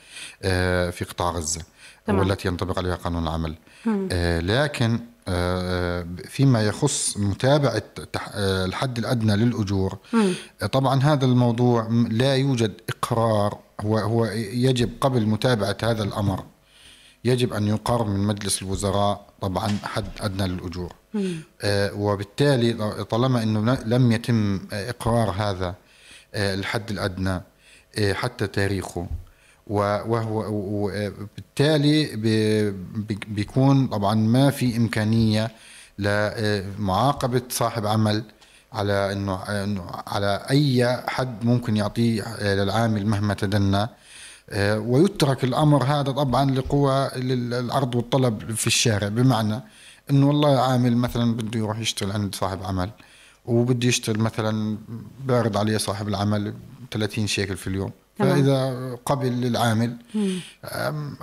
في 0.91 1.05
قطاع 1.09 1.31
غزة 1.31 1.61
والتي 2.07 2.47
ينطبق 2.47 2.77
عليها 2.77 2.95
قانون 2.95 3.23
العمل. 3.23 3.55
لكن 4.41 4.93
آه، 4.93 4.99
فيما 6.27 6.61
يخص 6.63 7.17
متابعة 7.17 7.83
آه، 8.33 8.65
الحد 8.65 8.97
الأدنى 8.97 9.35
للأجور. 9.35 9.97
طبعا 10.71 11.03
هذا 11.03 11.25
الموضوع 11.25 11.87
لا 12.09 12.35
يوجد 12.35 12.73
إقرار. 12.89 13.57
هو 13.81 13.97
هو 13.97 14.25
يجب 14.65 14.89
قبل 15.01 15.25
متابعة 15.25 15.77
هذا 15.83 16.03
الأمر 16.03 16.43
يجب 17.25 17.53
أن 17.53 17.67
يقر 17.67 18.03
من 18.07 18.19
مجلس 18.19 18.61
الوزراء 18.61 19.29
طبعا 19.41 19.77
حد 19.83 20.05
أدنى 20.19 20.47
للأجور. 20.47 20.93
آه، 21.61 21.93
وبالتالي 21.93 22.73
طالما 23.03 23.43
أنه 23.43 23.77
لم 23.85 24.11
يتم 24.11 24.59
إقرار 24.73 25.29
هذا 25.29 25.75
الحد 26.35 26.91
الأدنى 26.91 27.41
حتى 28.13 28.47
تاريخه. 28.47 29.07
وهو 29.69 30.45
وبالتالي 30.49 32.15
بيكون 33.27 33.87
طبعا 33.87 34.15
ما 34.15 34.49
في 34.49 34.77
إمكانية 34.77 35.51
لمعاقبة 35.99 37.41
صاحب 37.49 37.85
عمل 37.85 38.23
على 38.73 39.13
انه 39.13 39.39
على 40.07 40.45
أي 40.49 41.01
حد 41.07 41.45
ممكن 41.45 41.77
يعطيه 41.77 42.53
للعامل 42.53 43.07
مهما 43.07 43.33
تدنى. 43.33 43.87
ويترك 44.61 45.43
الأمر 45.43 45.83
هذا 45.83 46.11
طبعا 46.11 46.51
لقوى 46.51 47.09
العرض 47.15 47.95
والطلب 47.95 48.55
في 48.55 48.67
الشارع. 48.67 49.07
بمعنى 49.07 49.61
إنه 50.09 50.27
والله 50.27 50.59
عامل 50.59 50.97
مثلا 50.97 51.35
بده 51.35 51.59
يروح 51.59 51.79
يشتغل 51.79 52.11
عند 52.11 52.35
صاحب 52.35 52.63
عمل 52.63 52.89
وبده 53.45 53.87
يشتغل 53.87 54.19
مثلا 54.19 54.77
بارد 55.25 55.57
عليه 55.57 55.77
صاحب 55.77 56.07
العمل 56.07 56.53
30 56.91 57.27
شيكل 57.27 57.57
في 57.57 57.67
اليوم. 57.67 57.91
فإذا 58.19 58.97
قبل 59.05 59.27
للعامل 59.27 59.95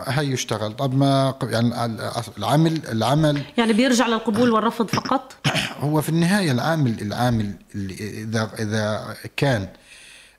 هي 0.07 0.27
يشتغل 0.27 0.73
طب 0.73 0.95
ما 0.95 1.35
يعني 1.43 1.97
العمل 2.39 2.81
العمل 2.93 3.43
يعني 3.59 3.73
بيرجع 3.73 4.07
للقبول 4.07 4.51
والرفض 4.51 4.87
فقط؟ 4.87 5.35
هو 5.81 6.01
في 6.01 6.09
النهاية 6.09 6.53
العامل 6.53 7.01
العامل 7.03 7.53
إذا 7.75 8.51
إذا 8.59 9.15
كان 9.37 9.69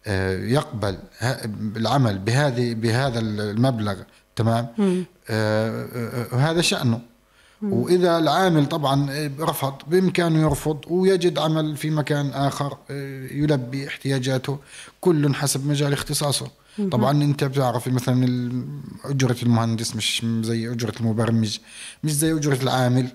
آه، 0.08 0.38
يقبل 0.38 0.98
العمل 1.78 2.18
بهذه 2.20 2.74
بهذا 2.74 3.20
المبلغ 3.20 3.96
تمام؟ 4.36 4.68
آه، 4.80 5.06
آه، 5.96 6.36
هذا 6.36 6.62
شأنه. 6.62 7.02
وإذا 7.62 8.18
العامل 8.18 8.66
طبعا 8.66 9.10
رفض 9.40 9.74
بإمكانه 9.88 10.40
يرفض 10.42 10.78
ويجد 10.88 11.40
عمل 11.40 11.78
في 11.78 11.90
مكان 11.90 12.30
آخر 12.30 12.78
آه، 12.92 13.28
يلبي 13.32 13.88
احتياجاته 13.88 14.60
كل 15.02 15.36
حسب 15.36 15.68
مجال 15.68 15.94
اختصاصه. 15.94 16.48
طبعا 16.92 17.24
أنت 17.24 17.44
بتعرف 17.44 17.88
مثلا 17.88 18.52
أجرة 19.06 19.36
المهندس 19.44 19.96
مش 19.96 20.26
زي 20.42 20.72
أجرة 20.72 20.94
المبرمج 21.00 21.58
مش 22.04 22.12
زي 22.16 22.34
أجرة 22.34 22.62
العامل. 22.64 23.08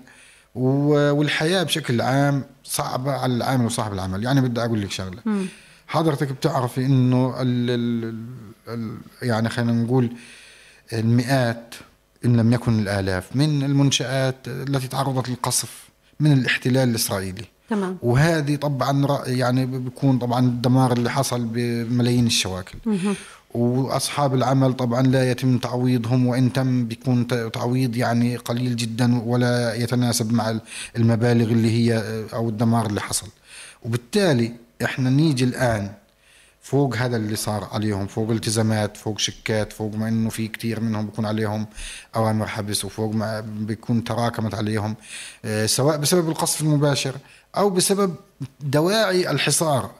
والحياة 0.55 1.63
بشكل 1.63 2.01
عام 2.01 2.43
صعبة 2.63 3.11
على 3.11 3.33
العامل 3.33 3.65
وصاحب 3.65 3.93
العمل. 3.93 4.23
يعني 4.23 4.41
بدي 4.41 4.61
أقول 4.61 4.81
لك 4.81 4.91
شغلة. 4.91 5.21
حضرتك 5.87 6.31
بتعرفي 6.31 6.85
إنه 6.85 7.35
ال 7.41 7.69
ال 7.69 8.15
ال 8.67 8.97
يعني 9.21 9.49
خلينا 9.49 9.71
نقول 9.71 10.09
المئات 10.93 11.75
إن 12.25 12.37
لم 12.37 12.53
يكن 12.53 12.79
الآلاف 12.79 13.35
من 13.35 13.63
المنشآت 13.63 14.35
التي 14.47 14.87
تعرضت 14.87 15.29
للقصف 15.29 15.89
من 16.19 16.31
الاحتلال 16.31 16.89
الإسرائيلي. 16.89 17.45
تمام. 17.69 17.97
وهذه 18.01 18.55
طبعا 18.55 19.23
يعني 19.27 19.65
بيكون 19.65 20.17
طبعا 20.17 20.39
الدمار 20.39 20.93
اللي 20.93 21.09
حصل 21.11 21.45
بملايين 21.45 22.27
الشواكل. 22.27 22.77
وأصحاب 23.53 24.33
العمل 24.33 24.73
طبعا 24.73 25.01
لا 25.01 25.31
يتم 25.31 25.57
تعويضهم 25.57 26.25
وإن 26.27 26.53
تم 26.53 26.85
بيكون 26.85 27.27
تعويض 27.27 27.95
يعني 27.95 28.35
قليل 28.35 28.75
جدا 28.75 29.21
ولا 29.23 29.73
يتناسب 29.73 30.33
مع 30.33 30.59
المبالغ 30.97 31.51
اللي 31.51 31.71
هي 31.71 32.03
أو 32.33 32.49
الدمار 32.49 32.85
اللي 32.85 33.01
حصل. 33.01 33.27
وبالتالي 33.83 34.51
إحنا 34.83 35.09
نيجي 35.09 35.43
الآن 35.43 35.91
فوق 36.63 36.95
هذا 36.95 37.17
اللي 37.17 37.35
صار 37.35 37.69
عليهم 37.71 38.07
فوق 38.07 38.29
التزامات 38.29 38.97
فوق 38.97 39.19
شيكات 39.19 39.73
فوق 39.73 39.95
ما 39.95 40.07
إنه 40.07 40.29
في 40.29 40.47
كثير 40.47 40.79
منهم 40.79 41.05
بيكون 41.05 41.25
عليهم 41.25 41.65
أوامر 42.15 42.47
حبس 42.47 42.85
وفوق 42.85 43.13
ما 43.13 43.39
بيكون 43.39 44.03
تراكمت 44.03 44.55
عليهم 44.55 44.95
آه، 45.45 45.65
سواء 45.65 45.97
بسبب 45.97 46.29
القصف 46.29 46.61
المباشر 46.61 47.15
أو 47.57 47.69
بسبب 47.69 48.15
دواعي 48.59 49.31
الحصار 49.31 49.91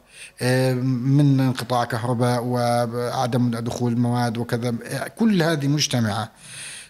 آه، 0.42 0.74
من 0.74 1.40
انقطاع 1.40 1.84
كهرباء 1.84 2.44
وعدم 2.44 3.50
دخول 3.50 3.98
مواد 3.98 4.38
وكذا. 4.38 4.70
كل 5.18 5.42
هذه 5.42 5.66
مجتمعة 5.66 6.30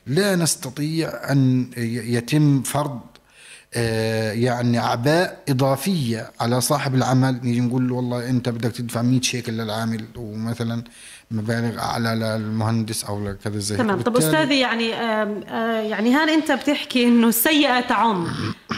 لا 0.06 0.36
نستطيع 0.36 1.32
أن 1.32 1.70
يتم 1.76 2.62
فرض 2.62 3.00
آه، 3.00 3.13
يعني 3.76 4.78
اعباء 4.78 5.42
إضافية 5.48 6.30
على 6.40 6.60
صاحب 6.60 6.94
العمل. 6.94 7.40
نيجي 7.42 7.60
نقول 7.60 7.88
له 7.88 7.94
والله 7.94 8.30
أنت 8.30 8.48
بدك 8.48 8.72
تدفع 8.72 9.02
100 9.02 9.20
شيكل 9.20 9.52
للعامل 9.52 10.04
ومثلا 10.16 10.82
مبالغ 11.30 11.78
أعلى 11.78 12.08
للمهندس 12.14 13.04
أو 13.04 13.34
كذا 13.44 13.58
زي 13.58 13.76
تمام. 13.76 14.00
طب 14.00 14.16
أستاذي 14.16 14.60
يعني 14.60 14.94
آه 14.94 15.80
يعني 15.80 16.14
هان 16.14 16.28
أنت 16.28 16.52
بتحكي 16.52 17.08
إنه 17.08 17.28
السيئه 17.28 17.80
تعم. 17.80 18.26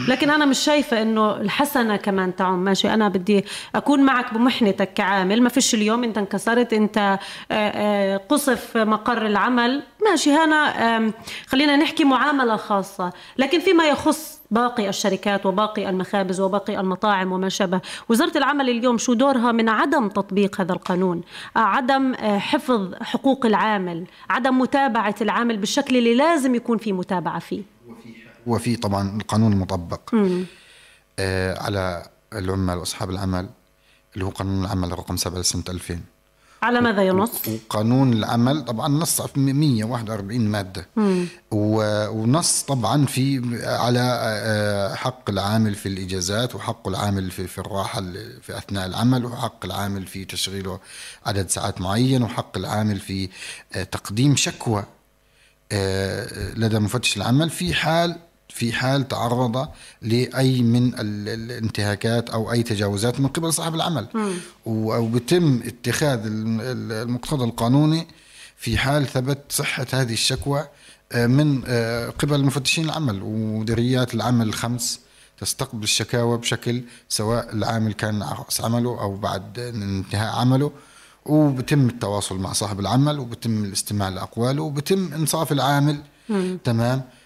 لكن 0.07 0.29
أنا 0.29 0.45
مش 0.45 0.59
شايفة 0.59 1.01
إنه 1.01 1.37
الحسنة 1.37 1.95
كمان 1.95 2.35
تعم. 2.35 2.63
ماشي. 2.63 2.93
أنا 2.93 3.09
بدي 3.09 3.45
أكون 3.75 4.03
معك 4.03 4.33
بمحنتك 4.33 4.93
كعامل. 4.93 5.41
ما 5.41 5.49
فيش 5.49 5.75
اليوم 5.75 6.03
أنت 6.03 6.17
انكسرت. 6.17 6.73
أنت 6.73 6.97
آه، 6.97 7.19
آه، 7.51 8.17
قصف 8.29 8.77
مقر 8.77 9.25
العمل. 9.25 9.83
ماشي. 10.09 10.31
هنا 10.31 11.11
خلينا 11.47 11.75
نحكي 11.75 12.03
معاملة 12.03 12.55
خاصة. 12.55 13.13
لكن 13.37 13.59
فيما 13.59 13.83
يخص 13.85 14.36
باقي 14.51 14.89
الشركات 14.89 15.45
وباقي 15.45 15.89
المخابز 15.89 16.39
وباقي 16.41 16.79
المطاعم 16.79 17.31
وما 17.31 17.49
شابه. 17.49 17.81
وزارة 18.09 18.37
العمل 18.37 18.69
اليوم 18.69 18.97
شو 18.97 19.13
دورها 19.13 19.51
من 19.51 19.69
عدم 19.69 20.09
تطبيق 20.09 20.61
هذا 20.61 20.73
القانون؟ 20.73 21.21
آه، 21.55 21.59
عدم 21.59 22.15
حفظ 22.39 22.93
حقوق 23.01 23.45
العامل 23.45 24.05
عدم 24.29 24.59
متابعة 24.59 25.15
العامل 25.21 25.57
بالشكل 25.57 25.97
اللي 25.97 26.15
لازم 26.15 26.55
يكون 26.55 26.77
في 26.77 26.93
متابعة 26.93 27.39
فيه. 27.39 27.61
وفي 28.47 28.75
طبعا 28.75 29.17
القانون 29.21 29.53
المطبق. 29.53 30.15
آه 31.19 31.59
على 31.63 32.05
العمال 32.33 32.77
وأصحاب 32.77 33.09
العمل 33.09 33.49
اللي 34.13 34.25
هو 34.25 34.29
قانون 34.29 34.65
العمل 34.65 34.91
رقم 34.99 35.17
7 35.17 35.39
لسنة 35.39 35.63
2000 35.69 35.99
على 36.63 36.81
ماذا 36.81 37.01
ينص؟ 37.03 37.31
وقانون 37.47 38.13
العمل 38.13 38.65
طبعا 38.65 38.87
نص 38.87 39.21
في 39.21 39.39
141 39.39 40.39
مادة 40.49 40.87
و- 41.51 42.07
ونص 42.09 42.61
طبعا 42.63 43.05
في 43.05 43.41
على 43.65 43.99
آه، 44.21 44.95
حق 44.95 45.29
العامل 45.29 45.75
في 45.75 45.85
الإجازات 45.89 46.55
وحق 46.55 46.87
العامل 46.87 47.31
في 47.31 47.47
في 47.47 47.57
الراحة 47.57 47.99
ال- 47.99 48.41
في 48.41 48.57
أثناء 48.57 48.85
العمل 48.85 49.25
وحق 49.25 49.65
العامل 49.65 50.05
في 50.07 50.25
تشغيله 50.25 50.79
عدد 51.25 51.49
ساعات 51.49 51.81
معين 51.81 52.23
وحق 52.23 52.57
العامل 52.57 52.99
في 52.99 53.29
آه، 53.75 53.83
تقديم 53.83 54.35
شكوى 54.35 54.83
آه، 55.71 56.53
لدى 56.53 56.79
مفتش 56.79 57.17
العمل 57.17 57.49
في 57.49 57.73
حال 57.73 58.15
في 58.49 58.73
حال 58.73 59.07
تعرض 59.07 59.67
لأي 60.01 60.61
من 60.61 60.87
ال- 60.93 61.29
الانتهاكات 61.29 62.29
أو 62.29 62.51
أي 62.51 62.63
تجاوزات 62.63 63.19
من 63.19 63.27
قبل 63.27 63.53
صاحب 63.53 63.75
العمل. 63.75 64.07
و- 64.65 64.93
أو 64.93 65.07
بيتم 65.07 65.61
اتخاذ 65.65 66.25
الم- 66.25 66.61
ال- 66.61 66.91
المقتضى 66.91 67.43
القانوني 67.45 68.07
في 68.57 68.77
حال 68.77 69.07
ثبت 69.07 69.37
صحة 69.49 69.87
هذه 69.93 70.13
الشكوى 70.13 70.67
آه، 71.11 71.27
من 71.27 71.61
آه، 71.67 72.09
قبل 72.09 72.43
مفتشين 72.45 72.85
العمل. 72.85 73.21
ومديريات 73.23 74.13
العمل 74.13 74.47
الخمس 74.47 74.99
تستقبل 75.39 75.83
الشكاوى 75.83 76.37
بشكل 76.37 76.83
سواء 77.09 77.53
العامل 77.53 77.93
كان 77.93 78.23
رأس 78.23 78.61
عمله 78.61 79.01
أو 79.01 79.17
بعد 79.17 79.59
انتهاء 79.59 80.35
عمله. 80.39 80.71
وبتم 81.25 81.87
التواصل 81.89 82.37
مع 82.39 82.53
صاحب 82.53 82.79
العمل 82.79 83.19
وبتم 83.19 83.63
الاستماع 83.63 84.09
لأقواله 84.09 84.61
وبتم 84.63 85.13
إنصاف 85.13 85.51
العامل. 85.51 85.97
تمام؟ 86.63 86.97
آه، 86.99 87.16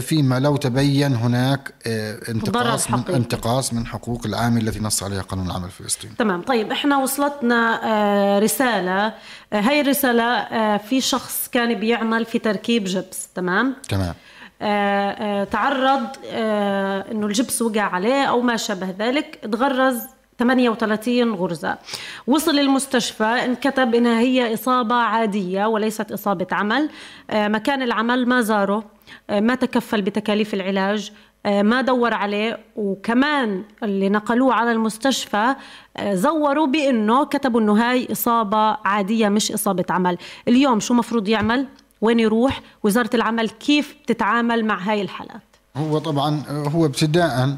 فيما 0.00 0.40
لو 0.40 0.56
تبين 0.56 1.14
هناك 1.14 1.74
آه، 1.86 2.18
انتقاص 2.30 2.90
من. 2.90 3.02
انتقاص 3.14 3.72
من 3.74 3.86
حقوق 3.86 4.26
العامل 4.26 4.68
التي 4.68 4.80
نص 4.80 5.02
عليها 5.02 5.22
قانون 5.22 5.46
العمل 5.46 5.64
الفلسطيني. 5.64 6.14
تمام. 6.18 6.42
طيب 6.42 6.72
إحنا 6.72 6.96
وصلتنا 6.98 7.80
آه، 7.84 8.38
رسالة. 8.38 9.06
آه، 9.52 9.60
هاي 9.60 9.80
الرسالة 9.80 10.22
آه، 10.24 10.76
في 10.76 11.00
شخص 11.00 11.48
كان 11.52 11.74
بيعمل 11.74 12.24
في 12.24 12.38
تركيب 12.38 12.84
جبس. 12.84 13.28
تمام؟ 13.34 13.74
تمام. 13.88 14.14
آه، 14.62 15.10
آه، 15.10 15.44
تعرض 15.44 16.06
آه، 16.26 17.04
إنه 17.12 17.26
الجبس 17.26 17.62
وقع 17.62 17.82
عليه 17.82 18.24
أو 18.24 18.40
ما 18.40 18.56
شابه 18.56 18.94
ذلك 18.98 19.38
تغرز 19.52 19.96
38 20.38 21.32
غرزة. 21.34 21.78
وصل 22.26 22.58
المستشفى 22.58 23.24
انكتب 23.24 23.94
انها 23.94 24.20
هي 24.20 24.54
إصابة 24.54 24.94
عادية 24.94 25.66
وليست 25.66 26.12
إصابة 26.12 26.46
عمل. 26.52 26.90
آه، 27.30 27.48
مكان 27.48 27.82
العمل 27.82 28.26
ما 28.28 28.40
زاره. 28.40 28.76
آه، 28.76 28.84
ما 29.30 29.54
تكفل 29.54 30.02
بتكاليف 30.02 30.54
العلاج 30.54 31.12
آه، 31.46 31.62
ما 31.62 31.80
دور 31.80 32.14
عليه 32.14 32.58
وكمان 32.76 33.64
اللي 33.82 34.08
نقلوه 34.08 34.54
على 34.54 34.72
المستشفى 34.72 35.54
آه، 35.96 36.14
زوروا 36.14 36.66
بأنه 36.66 37.24
كتبوا 37.24 37.60
إنه 37.60 37.72
هاي 37.72 38.08
إصابة 38.12 38.76
عادية 38.84 39.28
مش 39.28 39.52
إصابة 39.52 39.84
عمل. 39.90 40.18
اليوم 40.48 40.80
شو 40.80 40.94
مفروض 40.94 41.28
يعمل؟ 41.28 41.66
وين 42.00 42.20
يروح؟ 42.20 42.60
وزارة 42.82 43.10
العمل 43.14 43.50
كيف 43.50 43.96
تتعامل 44.06 44.64
مع 44.64 44.78
هاي 44.78 45.02
الحالات؟ 45.02 45.42
هو 45.76 45.98
طبعا 45.98 46.42
هو 46.48 46.86
ابتداء 46.86 47.42
آه، 47.42 47.56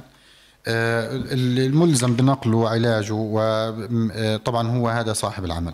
الملزم 0.66 2.14
بنقله 2.16 2.56
وعلاجه 2.56 3.14
وطبعا 3.14 4.68
هو 4.68 4.88
هذا 4.88 5.12
صاحب 5.12 5.44
العمل. 5.44 5.72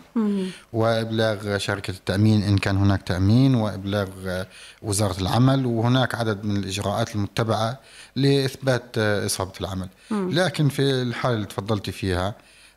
وإبلاغ 0.73 1.59
شركة 1.59 1.91
التأمين 1.91 2.43
إن 2.43 2.59
كان 2.59 2.77
هناك 2.77 3.03
تأمين 3.03 3.55
وإبلاغ 3.55 4.09
آه، 4.27 4.47
وزارة 4.83 5.21
العمل 5.21 5.67
وهناك 5.67 6.15
عدد 6.15 6.45
من 6.45 6.57
الإجراءات 6.57 7.15
المتبعة 7.15 7.81
لإثبات 8.17 8.83
آه، 8.99 9.27
إصابة 9.27 9.53
العمل. 9.61 9.89
لكن 10.11 10.69
في 10.69 10.83
الحالة 10.83 11.35
اللي 11.35 11.47
تفضلتي 11.47 11.93
فيها 11.93 12.35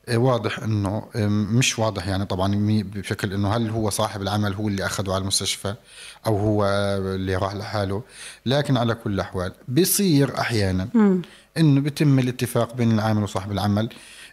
آه، 0.09 0.17
واضح 0.17 0.59
إنه 0.59 1.07
آه، 1.15 1.27
مش 1.27 1.79
واضح 1.79 2.07
يعني 2.07 2.25
طبعا 2.25 2.55
بشكل 2.95 3.33
إنه 3.33 3.55
هل 3.55 3.69
هو 3.69 3.89
صاحب 3.89 4.21
العمل 4.21 4.53
هو 4.53 4.67
اللي 4.67 4.85
أخذه 4.85 5.13
على 5.13 5.21
المستشفى 5.21 5.73
أو 6.27 6.37
هو 6.37 6.65
آه، 6.65 6.97
اللي 6.97 7.35
راح 7.35 7.55
لحاله. 7.55 8.03
لكن 8.45 8.77
على 8.77 8.95
كل 8.95 9.13
الأحوال 9.13 9.51
بيصير 9.67 10.39
أحيانا 10.39 10.87
انه 11.59 11.81
بيتم 11.81 12.19
الاتفاق 12.19 12.75
بين 12.75 12.91
العامل 12.91 13.23
وصاحب 13.23 13.51
العمل 13.51 13.89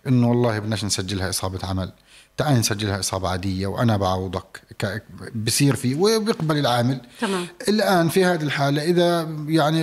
إنه 0.09 0.29
والله 0.31 0.59
بدناش 0.59 0.85
نسجلها 0.85 1.29
إصابة 1.31 1.67
عمل. 1.67 1.93
تعال 2.37 2.59
نسجلها 2.59 3.01
إصابة 3.01 3.29
عادية 3.29 3.67
وأنا 3.67 3.97
بعوضك. 3.97 4.61
بصير 5.35 5.77
في 5.77 5.95
وبيقبل 5.95 6.59
العامل. 6.59 7.01
تمام. 7.21 7.47
الآن 7.69 8.09
في 8.09 8.25
هذه 8.25 8.43
الحالة 8.43 8.83
إذا 8.83 9.23
يعني 9.49 9.83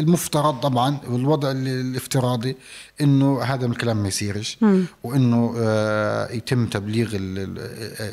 المفترض 0.00 0.60
طبعا 0.60 0.98
والوضع 1.08 1.50
ال- 1.50 1.68
الافتراضي 1.68 2.56
إنه 3.00 3.42
هذا 3.42 3.66
الكلام 3.66 3.96
ما 4.02 4.08
يصيرش. 4.08 4.58
وإنه 5.04 5.54
آه، 5.58 6.32
يتم 6.32 6.66
تبليغ 6.66 7.08
ال 7.16 7.38
ال 7.38 7.58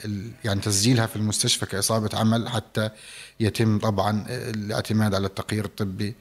ال 0.06 0.32
يعني 0.44 0.60
تسجيلها 0.62 1.06
في 1.06 1.16
المستشفى 1.16 1.66
كإصابة 1.66 2.10
عمل 2.14 2.50
حتى 2.50 2.90
يتم 3.40 3.80
طبعا 3.80 4.26
الاعتماد 4.30 5.16
على 5.16 5.28
التقرير 5.28 5.66
الطبي. 5.66 6.16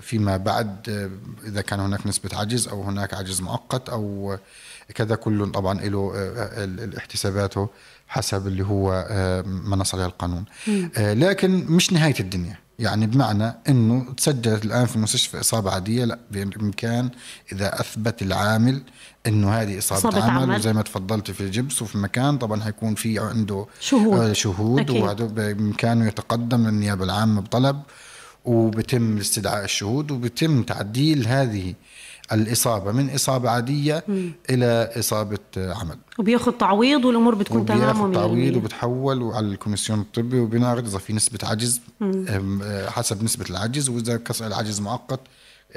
فيما 0.00 0.36
بعد 0.36 0.88
آه، 0.88 1.10
إذا 1.48 1.60
كان 1.60 1.80
هناك 1.80 2.06
نسبة 2.06 2.30
عجز 2.38 2.68
أو 2.68 2.82
هناك 2.82 3.14
عجز 3.14 3.40
مؤقت 3.40 3.88
أو 3.88 4.36
كذا 4.94 5.14
كل 5.14 5.50
طبعا 5.52 5.80
له 5.80 6.12
آه، 6.16 6.64
ال- 6.64 6.80
ال- 6.80 6.96
احتساباته 6.96 7.68
حسب 8.08 8.46
اللي 8.46 8.64
هو 8.66 9.06
آه، 9.10 9.42
ما 9.42 9.76
نص 9.76 9.94
عليه 9.94 10.06
القانون 10.06 10.44
آه، 10.96 11.14
لكن 11.14 11.50
مش 11.66 11.92
نهاية 11.92 12.14
الدنيا 12.20 12.58
يعني 12.78 13.06
بمعنى 13.06 13.54
إنه 13.68 14.12
تسجلت 14.16 14.64
الآن 14.64 14.86
في 14.86 14.96
المستشفى 14.96 15.40
إصابة 15.40 15.70
عادية 15.70 16.04
لا 16.04 16.18
بإمكان 16.30 17.10
إذا 17.52 17.80
أثبت 17.80 18.22
العامل 18.22 18.82
إنه 19.26 19.50
هذه 19.54 19.78
إصابة, 19.78 19.98
إصابة 20.00 20.22
عمل, 20.24 20.42
عمل. 20.42 20.54
وزي 20.56 20.72
ما 20.72 20.82
تفضلت 20.82 21.30
في 21.30 21.40
الجبس 21.40 21.82
وفي 21.82 21.98
مكان 21.98 22.38
طبعا 22.38 22.62
حيكون 22.62 22.94
في 22.94 23.18
عنده 23.18 23.66
شهود. 23.80 24.20
آه، 24.20 24.32
شهود. 24.32 24.90
وهذا 24.90 25.24
بإمكانه 25.24 26.06
يتقدم 26.06 26.66
للنيابة 26.68 27.04
العامة 27.04 27.40
بطلب 27.40 27.82
وبتم 28.44 29.18
استدعاء 29.18 29.64
الشهود 29.64 30.10
وبتم 30.10 30.62
تعديل 30.62 31.26
هذه 31.26 31.74
الإصابة 32.32 32.92
من 32.92 33.10
إصابة 33.14 33.50
عادية 33.50 34.04
إلى 34.50 34.90
إصابة 34.98 35.38
عمل. 35.56 35.98
وبياخذ 36.18 36.52
تعويض 36.52 37.04
والأمور 37.04 37.34
بتكون 37.34 37.66
تمام 37.66 38.00
وبياخذ 38.00 38.14
تعويض 38.14 38.54
و100% 38.54 38.56
وبتحول 38.56 39.22
على 39.22 39.46
الكوميسيون 39.46 40.00
الطبي 40.00 40.38
وبنعرض 40.38 40.86
اذا 40.86 40.98
في 40.98 41.12
نسبة 41.12 41.38
عجز 41.42 41.80
أم، 42.02 42.60
آه، 42.62 42.90
حسب 42.90 43.24
نسبة 43.24 43.44
العجز 43.50 43.88
وإذا 43.88 44.16
كسر 44.16 44.46
العجز 44.46 44.80
مؤقت 44.80 45.20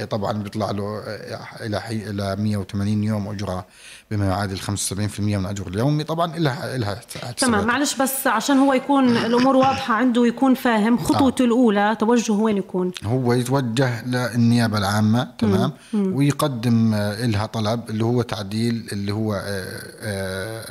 طبعا 0.05 0.33
بيطلع 0.33 0.71
له 0.71 0.83
آه، 0.83 1.65
إلى 1.65 1.81
حي 1.81 1.95
إلى 1.95 2.35
180 2.35 3.03
يوم 3.03 3.27
اجره 3.27 3.65
بما 4.11 4.25
يعادل 4.25 4.59
75% 4.59 5.19
من 5.19 5.45
أجره 5.45 5.67
اليومي. 5.67 6.03
طبعا 6.03 6.37
لها 6.37 6.77
لها 6.77 7.01
تمام 7.37 7.67
معلش 7.67 7.95
بس 7.95 8.27
عشان 8.27 8.57
هو 8.57 8.73
يكون 8.73 9.17
الأمور 9.27 9.55
واضحة 9.55 9.93
عنده 9.93 10.21
ويكون 10.21 10.53
فاهم 10.53 10.97
خطوته 10.97 11.45
الأولى 11.45 11.97
توجهه 11.99 12.39
وين 12.39 12.57
يكون؟ 12.57 12.91
هو 13.03 13.33
يتوجه 13.33 14.05
للنيابة 14.05 14.77
العامة 14.77 15.27
تمام 15.37 15.71
ويقدم 15.93 16.93
آه، 16.93 17.25
لها 17.25 17.45
طلب 17.45 17.89
اللي 17.89 18.03
هو 18.03 18.21
تعديل 18.21 18.87
اللي 18.91 19.13
هو 19.13 19.33
آه، 19.33 19.81
آه، 20.01 20.65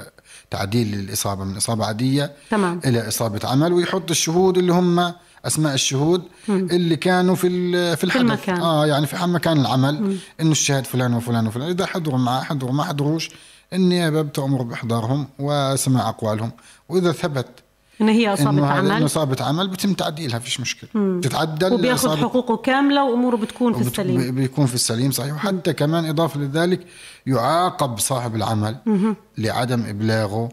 تعديل 0.51 0.95
الإصابة 0.95 1.45
من 1.45 1.57
إصابة 1.57 1.87
عادية 1.87 2.33
تمام. 2.51 2.81
إلى 2.85 3.09
إصابة 3.09 3.49
عمل 3.49 3.73
ويحط 3.73 4.11
الشهود 4.11 4.59
اللي 4.59 4.73
هم 4.73 5.13
أسماء 5.47 5.75
الشهود 5.75 6.23
اللي 6.49 6.97
كانوا 6.97 7.35
في 7.35 7.49
في 7.97 8.05
الحدث. 8.05 8.23
المكان. 8.23 8.61
آه 8.61 8.87
يعني 8.87 9.07
في 9.07 9.27
مكان 9.27 9.61
العمل. 9.61 10.17
إنه 10.41 10.51
الشاهد 10.51 10.85
فلان 10.85 11.15
وفلان 11.15 11.47
وفلان. 11.47 11.69
إذا 11.69 11.87
حضروا 11.87 12.19
معه 12.19 12.43
حضروا 12.43 12.73
ما 12.73 12.85
حضروش 12.85 13.31
النيابة 13.73 14.23
بتأمر 14.23 14.63
بإحضارهم 14.63 15.29
وسماع 15.39 16.09
أقوالهم. 16.09 16.51
وإذا 16.89 17.13
ثبت 17.13 17.47
إن 18.01 18.09
هي 18.09 18.33
اصابه 18.33 18.51
إنه 18.51 18.67
هذا 18.67 18.81
إنه 18.81 18.95
عمل 18.95 19.43
عمل 19.43 19.69
بتم 19.69 19.93
تعديلها 19.95 20.39
فيش 20.39 20.61
مشكلة. 20.61 21.21
تتعدل 21.21 21.73
وبياخذ 21.73 22.09
إصابة- 22.15 22.19
حقوقه 22.19 22.57
كاملة 22.57 23.05
وأموره 23.05 23.37
بتكون 23.37 23.75
في 23.75 23.81
السليم. 23.81 24.35
بيكون 24.35 24.67
في 24.67 24.75
السليم 24.75 25.11
صحيح. 25.11 25.35
وحتى 25.35 25.73
كمان 25.73 26.05
إضافة 26.07 26.41
لذلك 26.41 26.87
يعاقب 27.27 27.99
صاحب 27.99 28.37
العمل 28.37 28.77
لعدم 29.39 29.85
إبلاغه 29.87 30.49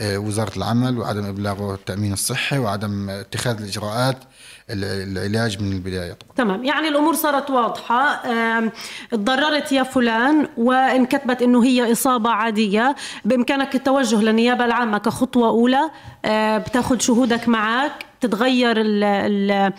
آه، 0.00 0.18
وزارة 0.18 0.56
العمل 0.56 0.98
وعدم 0.98 1.24
إبلاغه 1.24 1.74
التأمين 1.74 2.12
الصحي 2.12 2.58
وعدم 2.58 3.10
اتخاذ 3.10 3.58
الإجراءات 3.60 4.16
ال- 4.70 5.18
العلاج 5.18 5.62
من 5.62 5.72
البداية. 5.72 6.12
طبعا 6.12 6.34
تمام. 6.36 6.64
يعني 6.64 6.88
الأمور 6.88 7.14
صارت 7.14 7.50
واضحة. 7.50 8.22
تضررت 9.10 9.72
يا 9.72 9.82
فلان 9.82 10.48
وإن 10.56 11.06
كتبت 11.06 11.42
إنه 11.42 11.64
هي 11.64 11.92
إصابة 11.92 12.30
عادية. 12.30 12.94
بإمكانك 13.24 13.74
التوجه 13.74 14.16
للنيابة 14.22 14.64
العامة 14.64 14.98
كخطوة 14.98 15.48
أولى. 15.48 15.90
آه، 16.24 16.58
بتأخذ 16.58 16.98
شهودك 16.98 17.48
معك. 17.48 17.92
بتتغير 18.20 18.80
ال 18.80 19.04
ال 19.04 19.50
ال 19.50 19.72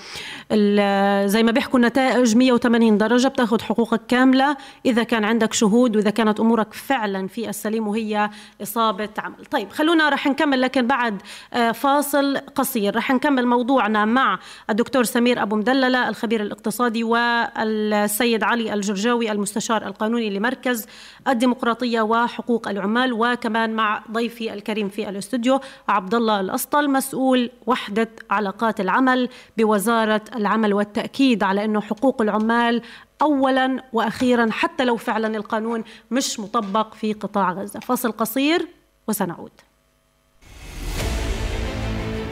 زي 1.25 1.43
ما 1.43 1.51
بيحكوا 1.51 1.79
النتائج 1.79 2.35
180 2.37 2.97
درجة 2.97 3.27
بتاخذ 3.27 3.61
حقوقك 3.61 4.01
كاملة. 4.07 4.57
إذا 4.85 5.03
كان 5.03 5.23
عندك 5.23 5.53
شهود 5.53 5.95
وإذا 5.95 6.09
كانت 6.09 6.39
أمورك 6.39 6.73
فعلا 6.73 7.27
في 7.27 7.49
السليم 7.49 7.87
وهي 7.87 8.29
إصابة 8.61 9.09
عمل. 9.17 9.45
طيب 9.45 9.69
خلونا 9.69 10.09
رح 10.09 10.27
نكمل 10.27 10.61
لكن 10.61 10.87
بعد 10.87 11.21
آه، 11.53 11.71
فاصل 11.71 12.37
قصير. 12.37 12.95
رح 12.95 13.11
نكمل 13.11 13.47
موضوعنا 13.47 14.05
مع 14.05 14.39
الدكتور 14.69 15.03
سمير 15.03 15.41
أبو 15.41 15.55
مدللة 15.55 16.09
الخبير 16.09 16.41
الاقتصادي 16.41 17.03
والسيد 17.03 18.43
علي 18.43 18.73
الجرجاوي 18.73 19.31
المستشار 19.31 19.87
القانوني 19.87 20.29
لمركز 20.29 20.85
الديمقراطية 21.27 22.01
وحقوق 22.01 22.67
العمال 22.67 23.13
وكمان 23.13 23.73
مع 23.73 24.03
ضيفي 24.11 24.53
الكريم 24.53 24.89
في 24.89 25.09
الاستوديو 25.09 25.59
عبد 25.89 26.15
الله 26.15 26.39
الأسطل 26.39 26.89
مسؤول 26.89 27.51
وحدة 27.65 28.09
علاقات 28.29 28.79
العمل 28.79 29.29
بوزارة 29.57 30.21
العمل 30.39 30.73
والتأكيد 30.73 31.43
على 31.43 31.65
أنه 31.65 31.81
حقوق 31.81 32.21
العمال 32.21 32.81
اولا 33.21 33.83
وأخيرا 33.93 34.47
حتى 34.51 34.85
لو 34.85 34.97
فعلا 34.97 35.37
القانون 35.37 35.83
مش 36.11 36.39
مطبق 36.39 36.93
في 36.93 37.13
قطاع 37.13 37.51
غزة. 37.51 37.79
فاصل 37.79 38.11
قصير 38.11 38.67
وسنعود. 39.07 39.51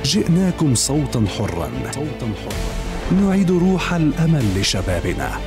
جئناكم 0.03 0.75
صوتا 0.75 1.25
حرا 1.37 1.71
صوتا 1.91 2.31
حرا. 2.43 3.21
نعيد 3.21 3.51
روح 3.51 3.93
الأمل 3.93 4.61
لشبابنا. 4.61 5.39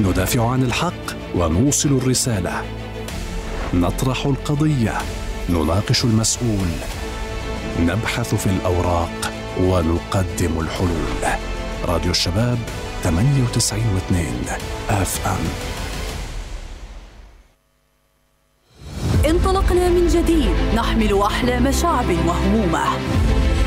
ندافع 0.00 0.50
عن 0.50 0.62
الحق 0.62 1.04
ونوصل 1.34 1.88
الرسالة. 1.88 2.64
نطرح 3.74 4.26
القضية. 4.26 4.98
نناقش 5.50 6.04
المسؤول. 6.04 6.68
نبحث 7.80 8.34
في 8.34 8.46
الأوراق. 8.46 9.33
ونقدم 9.60 10.60
الحلول. 10.60 11.38
راديو 11.84 12.10
الشباب 12.10 12.58
98 13.02 13.84
و2 13.96 14.14
أف 14.90 15.26
أم. 15.26 15.44
انطلقنا 19.30 19.88
من 19.88 20.06
جديد. 20.06 20.54
نحمل 20.74 21.22
أحلام 21.22 21.72
شعب 21.72 22.06
وهمومه 22.26 22.84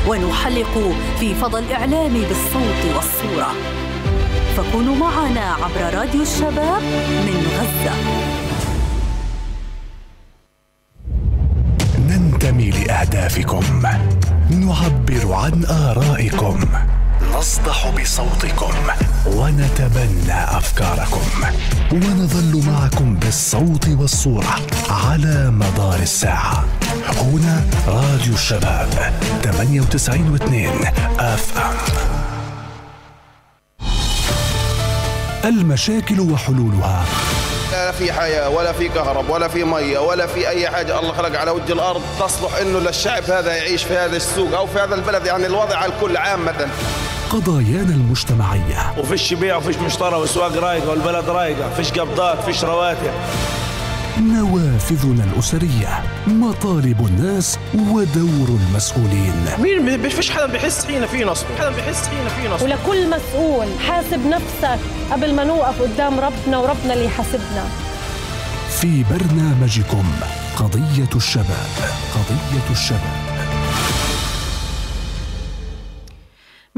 ونحلق 0.08 0.94
في 1.20 1.34
فضى 1.34 1.58
الإعلام 1.58 2.12
بالصوت 2.12 2.96
والصورة. 2.96 3.52
فكونوا 4.56 4.96
معنا 4.96 5.52
عبر 5.52 5.98
راديو 5.98 6.22
الشباب 6.22 6.82
من 7.26 7.46
غزة. 7.58 7.94
ننتمي 11.98 12.70
لأهدافكم. 12.70 13.82
نعبر 14.50 15.32
عن 15.32 15.64
آرائكم. 15.64 16.60
نصدح 17.34 17.88
بصوتكم 17.88 18.72
ونتبنى 19.26 20.44
أفكاركم. 20.44 21.20
ونظل 21.92 22.62
معكم 22.66 23.14
بالصوت 23.14 23.88
والصورة 23.88 24.56
على 24.90 25.50
مدار 25.50 25.98
الساعة. 26.02 26.64
هنا 27.16 27.64
راديو 27.88 28.34
الشباب 28.34 29.12
98 29.42 30.38
و2 30.38 30.52
اف 31.20 31.58
ام 31.58 31.76
المشاكل 35.44 36.20
وحلولها. 36.20 37.04
لا 37.72 37.92
في 37.92 38.12
حياة 38.12 38.48
ولا 38.48 38.72
في 38.72 38.88
كهرب 38.88 39.30
ولا 39.30 39.48
في 39.48 39.64
مية 39.64 39.98
ولا 39.98 40.26
في 40.26 40.48
أي 40.48 40.70
حاجة. 40.70 41.00
الله 41.00 41.12
خلق 41.12 41.38
على 41.38 41.50
وجه 41.50 41.72
الأرض 41.72 42.02
تصلح 42.20 42.54
إنه 42.56 42.78
للشعب 42.78 43.22
هذا 43.22 43.56
يعيش 43.56 43.84
في 43.84 43.96
هذا 43.96 44.16
السوق 44.16 44.54
أو 44.56 44.66
في 44.66 44.78
هذا 44.78 44.94
البلد. 44.94 45.26
يعني 45.26 45.46
الوضع 45.46 45.76
على 45.76 45.92
الكل 45.92 46.16
عامة 46.16 46.68
قضايانا 47.30 47.94
المجتمعية. 47.94 48.94
وفيش 48.98 49.34
بيع 49.34 49.56
وفيش 49.56 49.76
مشترى 49.76 50.16
والسواق 50.16 50.56
رايقه 50.56 50.90
والبلد 50.90 51.28
رايقة. 51.28 51.74
فيش 51.76 51.92
قبضات 51.92 52.44
فيش 52.44 52.64
رواتب. 52.64 53.12
نوافذنا 54.18 55.24
الأسرية 55.24 56.02
مطالب 56.26 57.06
الناس 57.06 57.58
ودور 57.74 58.48
المسؤولين. 58.48 59.46
مين 59.58 60.02
ما 60.02 60.08
فيش 60.08 60.30
حدا 60.30 60.46
بيحس 60.46 60.86
فينا 60.86 61.06
في 61.06 61.24
نصب؟ 61.24 61.46
حدا 61.58 61.70
بيحس 61.70 62.08
فينا 62.08 62.28
في 62.28 62.48
نصب؟ 62.48 62.64
ولكل 62.64 63.10
مسؤول 63.10 63.66
حاسب 63.88 64.26
نفسك. 64.26 64.78
قبل 65.12 65.34
ما 65.34 65.44
نوقف 65.44 65.82
قدام 65.82 66.20
ربنا 66.20 66.58
وربنا 66.58 66.94
اللي 66.94 67.04
يحاسبنا. 67.04 67.64
في 68.80 69.04
برنامجكم 69.10 70.04
قضية 70.56 71.08
الشباب 71.16 71.70
قضية 72.14 72.70
الشباب. 72.70 73.17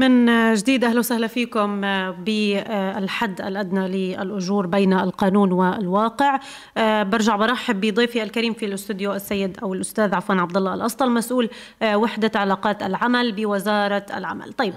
من 0.01 0.53
جديد 0.53 0.83
أهلا 0.83 0.99
وسهلا 0.99 1.27
فيكم 1.27 1.81
بالحد 2.11 3.41
الأدنى 3.41 3.87
للأجور 3.87 4.67
بين 4.67 4.93
القانون 4.93 5.51
والواقع. 5.51 6.39
برجع 6.77 7.35
برحب 7.35 7.81
بضيفي 7.81 8.23
الكريم 8.23 8.53
في 8.53 8.65
الاستوديو 8.65 9.13
السيد 9.13 9.57
أو 9.63 9.73
الأستاذ 9.73 10.15
عفوا 10.15 10.35
عبد 10.35 10.57
الله 10.57 10.73
الأسطل 10.73 11.11
مسؤول 11.11 11.49
وحدة 11.83 12.39
علاقات 12.39 12.83
العمل 12.83 13.31
بوزارة 13.31 14.05
العمل. 14.17 14.53
طيب 14.53 14.73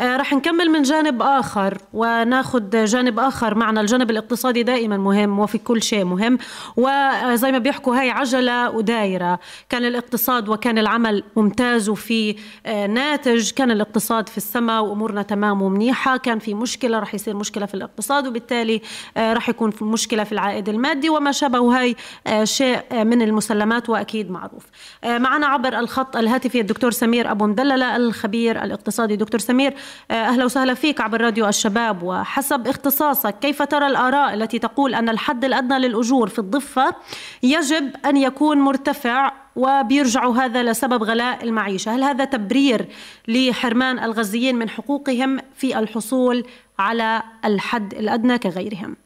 رح 0.00 0.32
نكمل 0.32 0.70
من 0.70 0.82
جانب 0.82 1.22
آخر 1.22 1.78
وناخذ 1.92 2.84
جانب 2.84 3.18
آخر. 3.18 3.54
معنا 3.54 3.80
الجانب 3.80 4.10
الاقتصادي 4.10 4.62
دائما 4.62 4.96
مهم 4.96 5.38
وفي 5.38 5.58
كل 5.58 5.82
شيء 5.82 6.04
مهم. 6.04 6.38
وزي 6.76 7.52
ما 7.52 7.58
بيحكوا 7.58 8.00
هاي 8.00 8.10
عجلة 8.10 8.70
ودايرة. 8.70 9.38
كان 9.68 9.84
الاقتصاد 9.84 10.48
وكان 10.48 10.78
العمل 10.78 11.24
ممتاز 11.36 11.88
وفي 11.88 12.36
ناتج. 12.66 13.50
كان 13.50 13.70
الاقتصاد 13.70 14.28
في 14.28 14.36
السماء 14.36 14.63
وأمورنا 14.70 15.22
تمام 15.22 15.62
ومنيحة. 15.62 16.16
كان 16.16 16.38
في 16.38 16.54
مشكلة 16.54 16.98
رح 16.98 17.14
يصير 17.14 17.36
مشكلة 17.36 17.66
في 17.66 17.74
الاقتصاد 17.74 18.26
وبالتالي 18.26 18.80
رح 19.18 19.48
يكون 19.48 19.70
في 19.70 19.84
مشكلة 19.84 20.24
في 20.24 20.32
العائد 20.32 20.68
المادي 20.68 21.10
وما 21.10 21.32
شابه 21.32 21.58
هاي 21.58 21.96
شيء 22.44 23.04
من 23.04 23.22
المسلمات 23.22 23.90
وأكيد 23.90 24.30
معروف. 24.30 24.66
معنا 25.04 25.46
عبر 25.46 25.78
الخط 25.78 26.16
الهاتفي 26.16 26.60
الدكتور 26.60 26.90
سمير 26.90 27.30
أبو 27.30 27.46
مدللة 27.46 27.96
الخبير 27.96 28.64
الاقتصادي. 28.64 29.16
دكتور 29.16 29.40
سمير 29.40 29.74
أهلا 30.10 30.44
وسهلا 30.44 30.74
فيك 30.74 31.00
عبر 31.00 31.20
راديو 31.20 31.48
الشباب. 31.48 32.02
وحسب 32.02 32.68
اختصاصك 32.68 33.38
كيف 33.38 33.62
ترى 33.62 33.86
الآراء 33.86 34.34
التي 34.34 34.58
تقول 34.58 34.94
أن 34.94 35.08
الحد 35.08 35.44
الأدنى 35.44 35.78
للأجور 35.78 36.28
في 36.28 36.38
الضفة 36.38 36.94
يجب 37.42 37.90
أن 38.06 38.16
يكون 38.16 38.58
مرتفع 38.58 39.32
وبيرجعوا 39.56 40.34
هذا 40.34 40.62
لسبب 40.62 41.02
غلاء 41.02 41.44
المعيشة، 41.44 41.94
هل 41.94 42.02
هذا 42.02 42.24
تبرير 42.24 42.86
لحرمان 43.28 43.98
الغزيين 43.98 44.56
من 44.56 44.68
حقوقهم 44.68 45.38
في 45.54 45.78
الحصول 45.78 46.44
على 46.78 47.22
الحد 47.44 47.94
الأدنى 47.94 48.38
كغيرهم؟ 48.38 48.96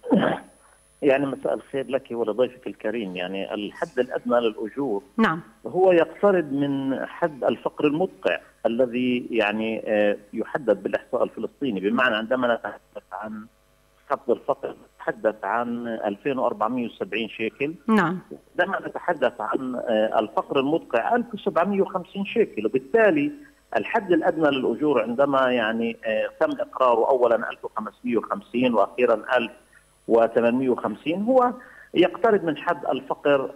يعني 1.03 1.27
مساء 1.27 1.55
الخير 1.55 1.91
لك 1.91 2.07
ولضيفك 2.11 2.67
الكريم، 2.67 3.17
يعني 3.17 3.55
الحد 3.55 3.99
الأدنى 3.99 4.41
للأجور 4.41 5.03
نعم. 5.17 5.41
هو 5.67 5.93
يقترب 5.93 6.53
من 6.53 6.99
حد 7.07 7.45
الفقر 7.45 7.87
المدقع 7.87 8.39
الذي 8.67 9.27
يعني 9.31 9.83
يحدد 10.33 10.83
بالإحصاء 10.83 11.25
الفلسطيني، 11.25 11.81
بمعنى 11.81 12.17
عندما 12.17 12.55
نتحدث 12.55 13.13
عن 13.13 13.47
خفض 14.11 14.31
الفقر 14.31 14.77
نتحدث 15.09 15.45
عن 15.45 15.89
2470 15.89 17.29
شيكل. 17.29 17.75
نعم. 17.87 18.19
عندما 18.59 18.89
نتحدث 18.89 19.41
عن 19.41 19.77
الفقر 20.19 20.61
المدقع 20.61 21.15
1750 21.15 22.25
شيكل. 22.25 22.67
وبالتالي 22.67 23.33
الحد 23.77 24.13
الأدنى 24.13 24.51
للأجور 24.51 25.03
عندما 25.03 25.51
يعني 25.51 25.97
تم 26.41 26.51
إقراره 26.61 27.09
اولا 27.09 27.51
1550 27.51 28.75
وأخيرا 28.75 29.15
1850 29.15 31.23
هو 31.23 31.53
يقترب 31.95 32.45
من 32.45 32.57
حد 32.57 32.87
الفقر 32.87 33.51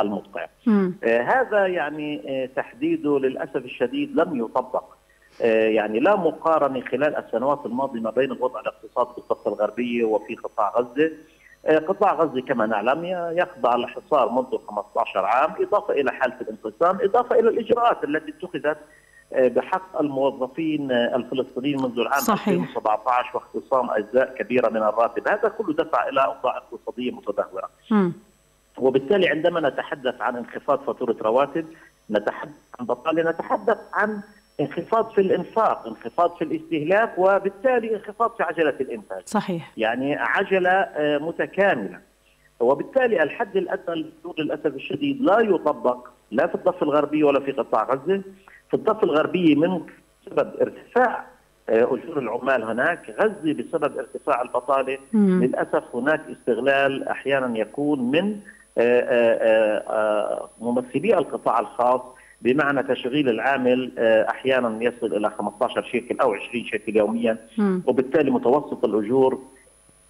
المدقع. 0.00 0.46
هذا 1.04 1.66
يعني 1.66 2.48
تحديده 2.56 3.18
للأسف 3.18 3.64
الشديد 3.64 4.16
لم 4.16 4.44
يطبق. 4.44 4.84
يعني 5.48 6.00
لا 6.00 6.16
مقارنة 6.16 6.80
خلال 6.80 7.16
السنوات 7.16 7.66
الماضية 7.66 8.00
ما 8.00 8.10
بين 8.10 8.32
الوضع 8.32 8.60
الاقتصادي 8.60 9.10
في 9.12 9.18
الضفه 9.18 9.50
الغربية 9.50 10.04
وفي 10.04 10.34
قطاع 10.34 10.72
غزة. 10.76 11.10
قطاع 11.88 12.14
غزة 12.14 12.40
كما 12.40 12.66
نعلم 12.66 13.04
يخضع 13.38 13.76
لحصار 13.76 14.28
منذ 14.28 14.58
15 14.66 15.24
عام 15.24 15.54
إضافة 15.60 15.94
إلى 15.94 16.12
حالة 16.12 16.36
الانقسام، 16.40 16.98
إضافة 17.00 17.38
إلى 17.38 17.48
الإجراءات 17.48 18.04
التي 18.04 18.30
اتخذت 18.30 18.78
بحق 19.32 20.00
الموظفين 20.00 20.92
الفلسطينيين 20.92 21.82
منذ 21.82 21.98
العام 21.98 22.20
صحيح. 22.20 22.48
2017 22.48 23.30
واختصام 23.34 23.90
أجزاء 23.90 24.34
كبيرة 24.38 24.68
من 24.68 24.82
الراتب، 24.82 25.28
هذا 25.28 25.48
كله 25.48 25.74
دفع 25.74 26.08
إلى 26.08 26.24
أوضاع 26.24 26.56
اقتصادية 26.56 27.10
متدهورة. 27.10 27.68
م. 27.90 28.10
وبالتالي 28.78 29.28
عندما 29.28 29.68
نتحدث 29.68 30.20
عن 30.20 30.36
انخفاض 30.36 30.78
فاتورة 30.78 31.16
رواتب، 31.22 31.66
نتحدث 32.10 32.52
عن 32.80 32.86
بطالة، 32.86 33.30
نتحدث 33.30 33.78
عن 33.92 34.20
انخفاض 34.60 35.10
في 35.10 35.20
الإنفاق، 35.20 35.86
انخفاض 35.86 36.36
في 36.36 36.44
الاستهلاك 36.44 37.18
وبالتالي 37.18 37.96
انخفاض 37.96 38.30
في 38.36 38.42
عجلة 38.42 38.74
الإنتاج. 38.80 39.22
صحيح. 39.26 39.72
يعني 39.76 40.14
عجلة 40.14 40.88
متكاملة. 40.98 42.00
وبالتالي 42.60 43.22
الحد 43.22 43.56
الأدنى 43.56 43.96
للدور 43.96 44.34
للأسف 44.38 44.66
الشديد 44.66 45.20
لا 45.20 45.40
يطبق 45.40 46.08
لا 46.30 46.46
في 46.46 46.54
الضفة 46.54 46.82
الغربية 46.82 47.24
ولا 47.24 47.40
في 47.40 47.52
قطاع 47.52 47.84
غزة. 47.84 48.22
في 48.68 48.74
الضفة 48.74 49.02
الغربية 49.02 49.54
من 49.54 49.80
بسبب 50.26 50.52
ارتفاع 50.60 51.24
آه، 51.68 51.84
أجور 51.84 52.18
العمال 52.18 52.62
هناك، 52.64 53.14
غزة 53.20 53.52
بسبب 53.52 53.98
ارتفاع 53.98 54.42
البطالة 54.42 54.98
مم. 55.12 55.44
للأسف 55.44 55.84
هناك 55.94 56.20
استغلال 56.30 57.08
أحيانا 57.08 57.58
يكون 57.58 58.10
من 58.10 58.40
آه، 58.78 59.00
آه، 59.00 59.78
آه، 59.88 60.50
ممثلي 60.60 61.18
القطاع 61.18 61.60
الخاص 61.60 62.00
بمعنى 62.42 62.82
تشغيل 62.82 63.28
العامل 63.28 63.92
آه، 63.98 64.30
أحيانا 64.30 64.84
يصل 64.84 65.16
إلى 65.16 65.30
15 65.30 65.82
شيكل 65.82 66.20
أو 66.20 66.34
20 66.34 66.64
شيكل 66.64 66.96
يوميا 66.96 67.36
وبالتالي 67.86 68.30
متوسط 68.30 68.84
الأجور 68.84 69.42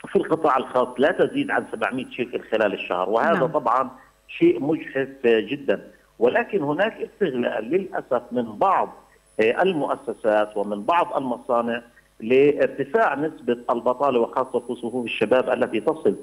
في 0.09 0.17
القطاع 0.17 0.57
الخاص 0.57 0.89
لا 0.99 1.13
تزيد 1.13 1.51
عن 1.51 1.65
700 1.73 2.11
شيكل 2.11 2.41
خلال 2.41 2.75
الشهر 2.75 3.11
وهذا 3.11 3.39
نعم. 3.39 3.47
طبعا 3.47 3.91
شيء 4.29 4.61
مجحف 4.61 5.09
آه، 5.25 5.41
جدا 5.41 5.91
ولكن 6.19 6.63
هناك 6.63 6.93
استغلال 6.93 7.65
للأسف 7.65 8.23
من 8.33 8.59
بعض 8.59 8.93
آه، 9.41 9.63
المؤسسات 9.63 10.57
ومن 10.57 10.83
بعض 10.83 11.17
المصانع 11.17 11.83
لارتفاع 12.21 13.15
نسبة 13.15 13.59
البطالة 13.71 14.21
وخاصة 14.21 14.61
في 14.61 14.75
صفوف 14.75 15.05
الشباب 15.05 15.51
التي 15.51 15.81
تصل 15.81 16.17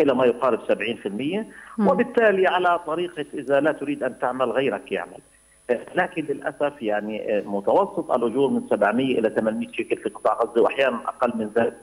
إلى 0.00 0.14
ما 0.14 0.24
يقارب 0.24 0.60
70% 0.60 1.46
وبالتالي 1.78 2.46
على 2.46 2.78
طريقة 2.86 3.26
إذا 3.34 3.60
لا 3.60 3.72
تريد 3.72 4.02
أن 4.02 4.18
تعمل 4.18 4.50
غيرك 4.50 4.92
يعمل. 4.92 5.18
لكن 5.70 6.24
للأسف 6.24 6.82
يعني 6.82 7.38
آه، 7.38 7.42
متوسط 7.42 8.10
الأجور 8.10 8.50
من 8.50 8.68
700 8.70 9.18
إلى 9.18 9.30
800 9.30 9.72
شيكل 9.72 9.96
في 9.96 10.08
قطاع 10.08 10.34
غزة 10.34 10.62
وأحيانا 10.62 10.96
أقل 10.96 11.32
من 11.38 11.50
ذلك. 11.56 11.76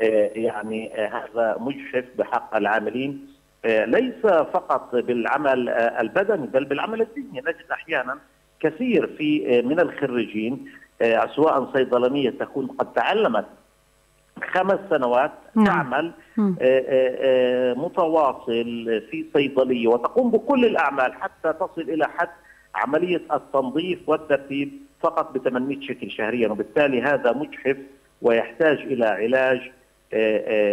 آه، 0.00 0.30
يعني 0.34 1.04
آه، 1.04 1.08
هذا 1.08 1.56
مجحف 1.60 2.04
بحق 2.18 2.56
العاملين. 2.56 3.32
ليس 3.64 4.22
فقط 4.26 4.94
بالعمل 4.94 5.68
البدني 5.68 6.46
بل 6.46 6.64
بالعمل 6.64 7.00
الذهني. 7.00 7.40
نجد 7.40 7.70
أحيانا 7.72 8.18
كثير 8.60 9.06
في 9.06 9.62
من 9.62 9.80
الخريجين 9.80 10.66
سواء 11.36 11.72
صيدلانية 11.72 12.30
تكون 12.30 12.66
قد 12.66 12.92
تعلمت 12.92 13.44
خمس 14.52 14.78
سنوات 14.90 15.32
نعم. 15.54 15.66
تعمل 15.66 16.12
متواصل 17.76 19.02
في 19.10 19.24
صيدلية 19.34 19.88
وتقوم 19.88 20.30
بكل 20.30 20.64
الأعمال 20.64 21.14
حتى 21.14 21.52
تصل 21.52 21.80
إلى 21.80 22.08
حد 22.08 22.28
عملية 22.74 23.22
التنظيف 23.32 24.08
والترتيب 24.08 24.72
فقط 25.00 25.38
ب 25.38 25.38
800 25.48 25.80
شكل 25.80 26.10
شهريا 26.10 26.48
وبالتالي 26.48 27.02
هذا 27.02 27.32
مجحف 27.32 27.76
ويحتاج 28.22 28.78
إلى 28.78 29.06
علاج 29.06 29.72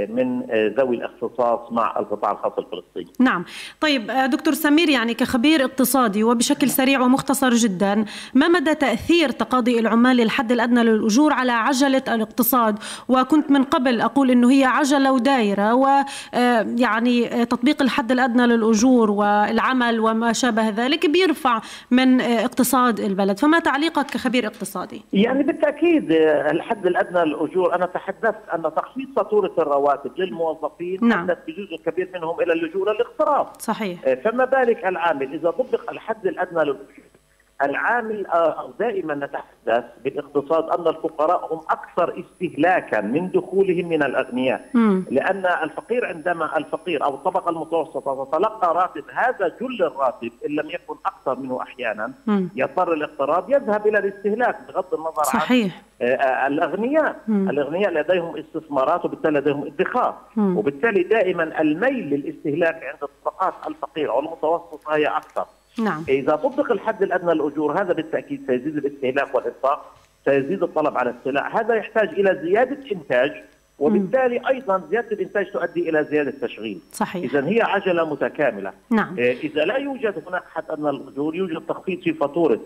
من 0.09 0.43
آه، 0.51 0.73
ذوي 0.77 0.95
الاختصاص 0.95 1.71
مع 1.71 1.99
القطاع 1.99 2.31
الخاص 2.31 2.53
الفلسطيني. 2.57 3.11
نعم 3.19 3.45
طيب 3.81 4.11
آه، 4.11 4.25
دكتور 4.25 4.53
سمير 4.53 4.89
يعني 4.89 5.13
كخبير 5.13 5.65
اقتصادي 5.65 6.23
وبشكل 6.23 6.69
سريع 6.69 7.01
ومختصر 7.01 7.53
جدا 7.53 8.05
ما 8.33 8.47
مدى 8.47 8.75
تأثير 8.75 9.29
تقاضي 9.29 9.79
العمال 9.79 10.17
للحد 10.17 10.51
الأدنى 10.51 10.83
للأجور 10.83 11.33
على 11.33 11.51
عجلة 11.51 12.03
الاقتصاد 12.07 12.79
وكنت 13.09 13.51
من 13.51 13.63
قبل 13.63 14.01
أقول 14.01 14.31
أنه 14.31 14.51
هي 14.51 14.63
عجلة 14.65 15.11
ودايرة 15.11 15.73
ويعني 15.73 17.45
تطبيق 17.45 17.81
الحد 17.81 18.11
الأدنى 18.11 18.47
للأجور 18.47 19.11
والعمل 19.11 19.99
وما 19.99 20.33
شابه 20.33 20.69
ذلك 20.69 21.09
بيرفع 21.09 21.61
من 21.91 22.21
آه، 22.21 22.45
اقتصاد 22.45 22.99
البلد 22.99 23.39
فما 23.39 23.59
تعليقك 23.59 24.05
كخبير 24.05 24.47
اقتصادي؟ 24.47 25.01
يعني 25.13 25.43
بالتأكيد 25.43 26.11
آه، 26.11 26.51
الحد 26.51 26.85
الأدنى 26.85 27.25
للأجور 27.25 27.75
أنا 27.75 27.85
تحدثت 27.85 28.49
أن 28.53 28.63
تخفيض 28.75 29.07
فاتوره 29.29 29.53
الرواتب 29.59 30.11
للموظفين 30.17 30.99
نعم. 31.01 31.29
ادت 31.31 31.39
بجزء 31.47 31.77
كبير 31.85 32.09
منهم 32.13 32.41
إلى 32.41 32.53
اللجوء 32.53 32.91
للاقتراض. 32.91 33.55
صحيح 33.59 33.99
آه، 34.05 34.15
فما 34.15 34.45
بالك 34.45 34.85
العامل 34.85 35.33
إذا 35.33 35.51
طبق 35.51 35.91
الحد 35.91 36.27
الأدنى 36.27 36.63
للاجور 36.63 37.08
العامل 37.61 38.27
آه، 38.27 38.73
دائما 38.79 39.15
نتحدث 39.15 39.85
بالاقتصاد 40.03 40.79
أن 40.79 40.87
الفقراء 40.87 41.53
هم 41.53 41.59
أكثر 41.69 42.23
استهلاكا 42.23 43.01
من 43.01 43.31
دخولهم 43.31 43.89
من 43.89 44.03
الأغنياء 44.03 44.69
مم. 44.73 45.05
لأن 45.11 45.45
الفقير 45.45 46.05
عندما 46.05 46.57
الفقير 46.57 47.03
أو 47.03 47.15
الطبقة 47.15 47.49
المتوسطة 47.49 48.25
تتلقى 48.25 48.75
راتب 48.75 49.03
هذا 49.13 49.47
جل 49.61 49.83
الراتب 49.83 50.31
إن 50.49 50.55
لم 50.55 50.69
يكن 50.69 50.95
أكثر 51.05 51.39
منه 51.39 51.61
أحيانا 51.61 52.11
مم. 52.27 52.49
يضطر 52.55 52.93
الاقتراض 52.93 53.49
يذهب 53.49 53.87
إلى 53.87 53.97
الاستهلاك 53.97 54.57
بغض 54.67 54.93
النظر 54.93 55.23
عن 55.33 55.39
صحيح 55.39 55.81
آه، 56.01 56.05
آه، 56.15 56.47
الأغنياء 56.47 57.15
مم. 57.27 57.49
الأغنياء 57.49 57.91
لديهم 57.93 58.37
استثمارات 58.37 59.05
وبالتالي 59.05 59.39
لديهم 59.39 59.67
ادخار. 59.67 60.15
وبالتالي 60.37 61.03
دائما 61.03 61.61
الميل 61.61 62.09
للاستهلاك 62.09 62.83
عند 62.83 63.03
الطبقات 63.03 63.53
الفقيرة 63.67 64.11
والمتوسطة 64.11 64.95
هي 64.95 65.07
أكثر 65.07 65.45
نعم. 65.77 66.03
إذا 66.09 66.35
طبق 66.35 66.71
الحد 66.71 67.03
الأدنى 67.03 67.33
للأجور 67.33 67.81
هذا 67.81 67.93
بالتأكيد 67.93 68.43
سيزيد 68.47 68.77
الاستهلاك 68.77 69.35
والانفاق 69.35 69.95
سيزيد 70.25 70.63
الطلب 70.63 70.97
على 70.97 71.09
السلع. 71.19 71.59
هذا 71.59 71.75
يحتاج 71.75 72.09
إلى 72.09 72.39
زيادة 72.43 72.91
إنتاج 72.91 73.31
وبالتالي 73.79 74.41
أيضا 74.49 74.83
زيادة 74.89 75.11
الإنتاج 75.11 75.51
تؤدي 75.51 75.89
إلى 75.89 76.03
زيادة 76.03 76.33
تشغيل. 76.41 76.79
صحيح. 76.91 77.23
اذا 77.23 77.47
هي 77.47 77.61
عجلة 77.61 78.09
متكاملة. 78.09 78.71
نعم. 78.89 79.19
آه، 79.19 79.31
إذا 79.31 79.65
لا 79.65 79.77
يوجد 79.77 80.23
هناك 80.27 80.43
حد 80.53 80.63
أدنى 80.69 80.91
للأجور 80.91 81.35
يوجد 81.35 81.61
تخفيض 81.67 81.99
في 81.99 82.13
فاتورة. 82.13 82.59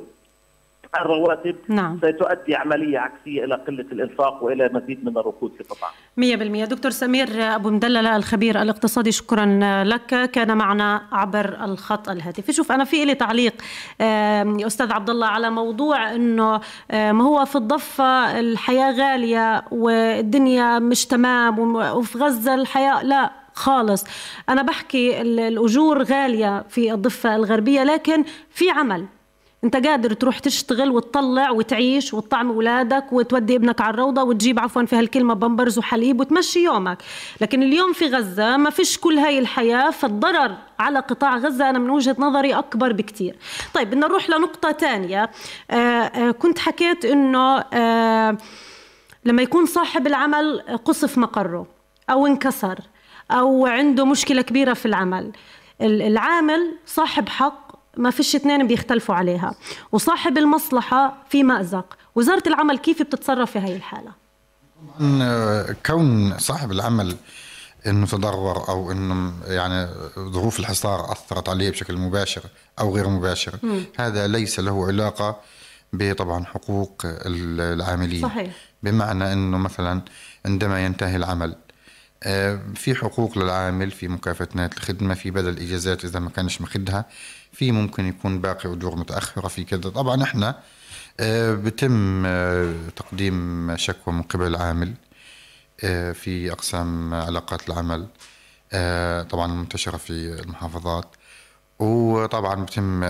الرواتب 1.01 1.55
نعم. 1.67 1.97
ستؤدي 1.97 2.55
عملية 2.55 2.99
عكسية 2.99 3.43
إلى 3.45 3.55
قلة 3.55 3.85
الإنفاق 3.91 4.43
وإلى 4.43 4.69
مزيد 4.73 5.05
من 5.05 5.17
الركود 5.17 5.51
في 5.53 5.61
القطاع. 5.61 5.89
مية 6.17 6.35
بالمية. 6.35 6.65
دكتور 6.65 6.91
سمير 6.91 7.27
أبو 7.55 7.69
مدللة 7.69 8.15
الخبير 8.15 8.61
الاقتصادي 8.61 9.11
شكرا 9.11 9.45
لك. 9.83 10.31
كان 10.31 10.57
معنا 10.57 11.01
عبر 11.11 11.57
الخط 11.63 12.09
الهاتفي. 12.09 12.53
شوف 12.53 12.71
أنا 12.71 12.83
في 12.83 13.05
لي 13.05 13.15
تعليق 13.15 13.53
أستاذ 14.01 14.91
عبد 14.91 15.09
الله 15.09 15.27
على 15.27 15.49
موضوع 15.49 16.15
أنه 16.15 16.61
آم، 16.91 17.21
هو 17.21 17.45
في 17.45 17.55
الضفة 17.55 18.39
الحياة 18.39 18.91
غالية 18.91 19.65
والدنيا 19.71 20.79
مش 20.79 21.05
تمام 21.05 21.59
وفي 21.75 22.17
غزة 22.17 22.55
الحياة 22.55 23.03
لا 23.03 23.31
خالص. 23.53 24.05
أنا 24.49 24.61
بحكي 24.61 25.21
ال- 25.21 25.39
الأجور 25.39 26.03
غالية 26.03 26.63
في 26.69 26.93
الضفة 26.93 27.35
الغربية 27.35 27.83
لكن 27.83 28.23
في 28.49 28.69
عمل. 28.69 29.05
انت 29.63 29.75
قادر 29.87 30.13
تروح 30.13 30.39
تشتغل 30.39 30.91
وتطلع 30.91 31.49
وتعيش 31.51 32.13
وتطعم 32.13 32.49
اولادك 32.51 33.13
وتودي 33.13 33.55
ابنك 33.55 33.81
على 33.81 33.93
الروضة 33.93 34.23
وتجيب 34.23 34.59
عفوا 34.59 34.85
في 34.85 34.95
هالكلمه 34.95 35.33
بامبرز 35.33 35.77
وحليب 35.77 36.19
وتمشي 36.19 36.63
يومك. 36.63 36.97
لكن 37.41 37.63
اليوم 37.63 37.93
في 37.93 38.05
غزة 38.05 38.57
ما 38.57 38.69
فيش 38.69 38.97
كل 38.97 39.17
هاي 39.17 39.39
الحياة 39.39 39.89
فالضرر 39.89 40.55
على 40.79 40.99
قطاع 40.99 41.37
غزة 41.37 41.69
أنا 41.69 41.79
من 41.79 41.89
وجهة 41.89 42.15
نظري 42.19 42.53
أكبر 42.53 42.91
بكتير. 42.91 43.35
طيب 43.73 43.89
بدنا 43.89 44.07
نروح 44.07 44.29
لنقطة 44.29 44.71
تانية. 44.71 45.29
آه 45.71 45.73
آه 45.75 46.31
كنت 46.31 46.59
حكيت 46.59 47.05
إنه 47.05 47.57
آه 47.73 48.37
لما 49.25 49.41
يكون 49.41 49.65
صاحب 49.65 50.07
العمل 50.07 50.63
قصف 50.85 51.17
مقره 51.17 51.67
أو 52.09 52.27
انكسر 52.27 52.79
أو 53.31 53.65
عنده 53.65 54.05
مشكلة 54.05 54.41
كبيرة 54.41 54.73
في 54.73 54.85
العمل. 54.85 55.31
ال- 55.81 56.01
العامل 56.01 56.75
صاحب 56.85 57.29
حق 57.29 57.62
ما 57.97 58.09
فيش 58.11 58.35
اثنين 58.35 58.67
بيختلفوا 58.67 59.15
عليها. 59.15 59.55
وصاحب 59.91 60.37
المصلحة 60.37 61.17
في 61.29 61.43
مأزق. 61.43 61.97
وزارة 62.15 62.43
العمل 62.47 62.77
كيف 62.77 63.01
بتتصرف 63.01 63.51
في 63.51 63.59
هاي 63.59 63.75
الحالة؟ 63.75 64.11
طبعاً 64.99 65.75
كون 65.85 66.37
صاحب 66.37 66.71
العمل 66.71 67.15
إنه 67.87 68.05
تضرر 68.05 68.69
أو 68.69 68.91
إنه 68.91 69.33
يعني 69.47 69.89
ظروف 70.19 70.59
الحصار 70.59 71.11
أثرت 71.11 71.49
عليه 71.49 71.69
بشكل 71.69 71.97
مباشر 71.97 72.41
أو 72.79 72.95
غير 72.95 73.09
مباشر 73.09 73.55
مم. 73.63 73.83
هذا 73.99 74.27
ليس 74.27 74.59
له 74.59 74.87
علاقة 74.87 75.37
بطبعا 75.93 76.45
حقوق 76.45 77.01
ال- 77.05 77.61
العاملين. 77.61 78.21
صحيح. 78.21 78.51
بمعنى 78.83 79.33
إنه 79.33 79.57
مثلا 79.57 80.01
عندما 80.45 80.85
ينتهي 80.85 81.15
العمل 81.15 81.55
آه، 82.23 82.59
في 82.75 82.95
حقوق 82.95 83.37
للعامل 83.37 83.91
في 83.91 84.07
مكافأة 84.07 84.69
الخدمة 84.77 85.13
في 85.13 85.31
بدل 85.31 85.57
إجازات 85.59 86.05
إذا 86.05 86.19
ما 86.19 86.29
كانش 86.29 86.61
ماخدها 86.61 87.05
في 87.53 87.71
ممكن 87.71 88.05
يكون 88.05 88.41
باقي 88.41 88.73
أجور 88.73 88.95
متأخرة 88.95 89.47
في 89.47 89.63
كذا. 89.63 89.89
طبعا 89.89 90.23
إحنا 90.23 90.59
آه، 91.19 91.53
بتم 91.53 92.23
آه، 92.25 92.73
تقديم 92.95 93.71
شكوى 93.77 94.13
من 94.13 94.21
قبل 94.21 94.47
العامل 94.47 94.93
آه، 95.83 96.11
في 96.11 96.51
أقسام 96.51 97.13
علاقات 97.13 97.69
العمل 97.69 98.07
طبعا 99.29 99.47
منتشرة 99.47 99.97
في 99.97 100.11
المحافظات. 100.11 101.05
وطبعا 101.79 102.65
بتم 102.65 103.03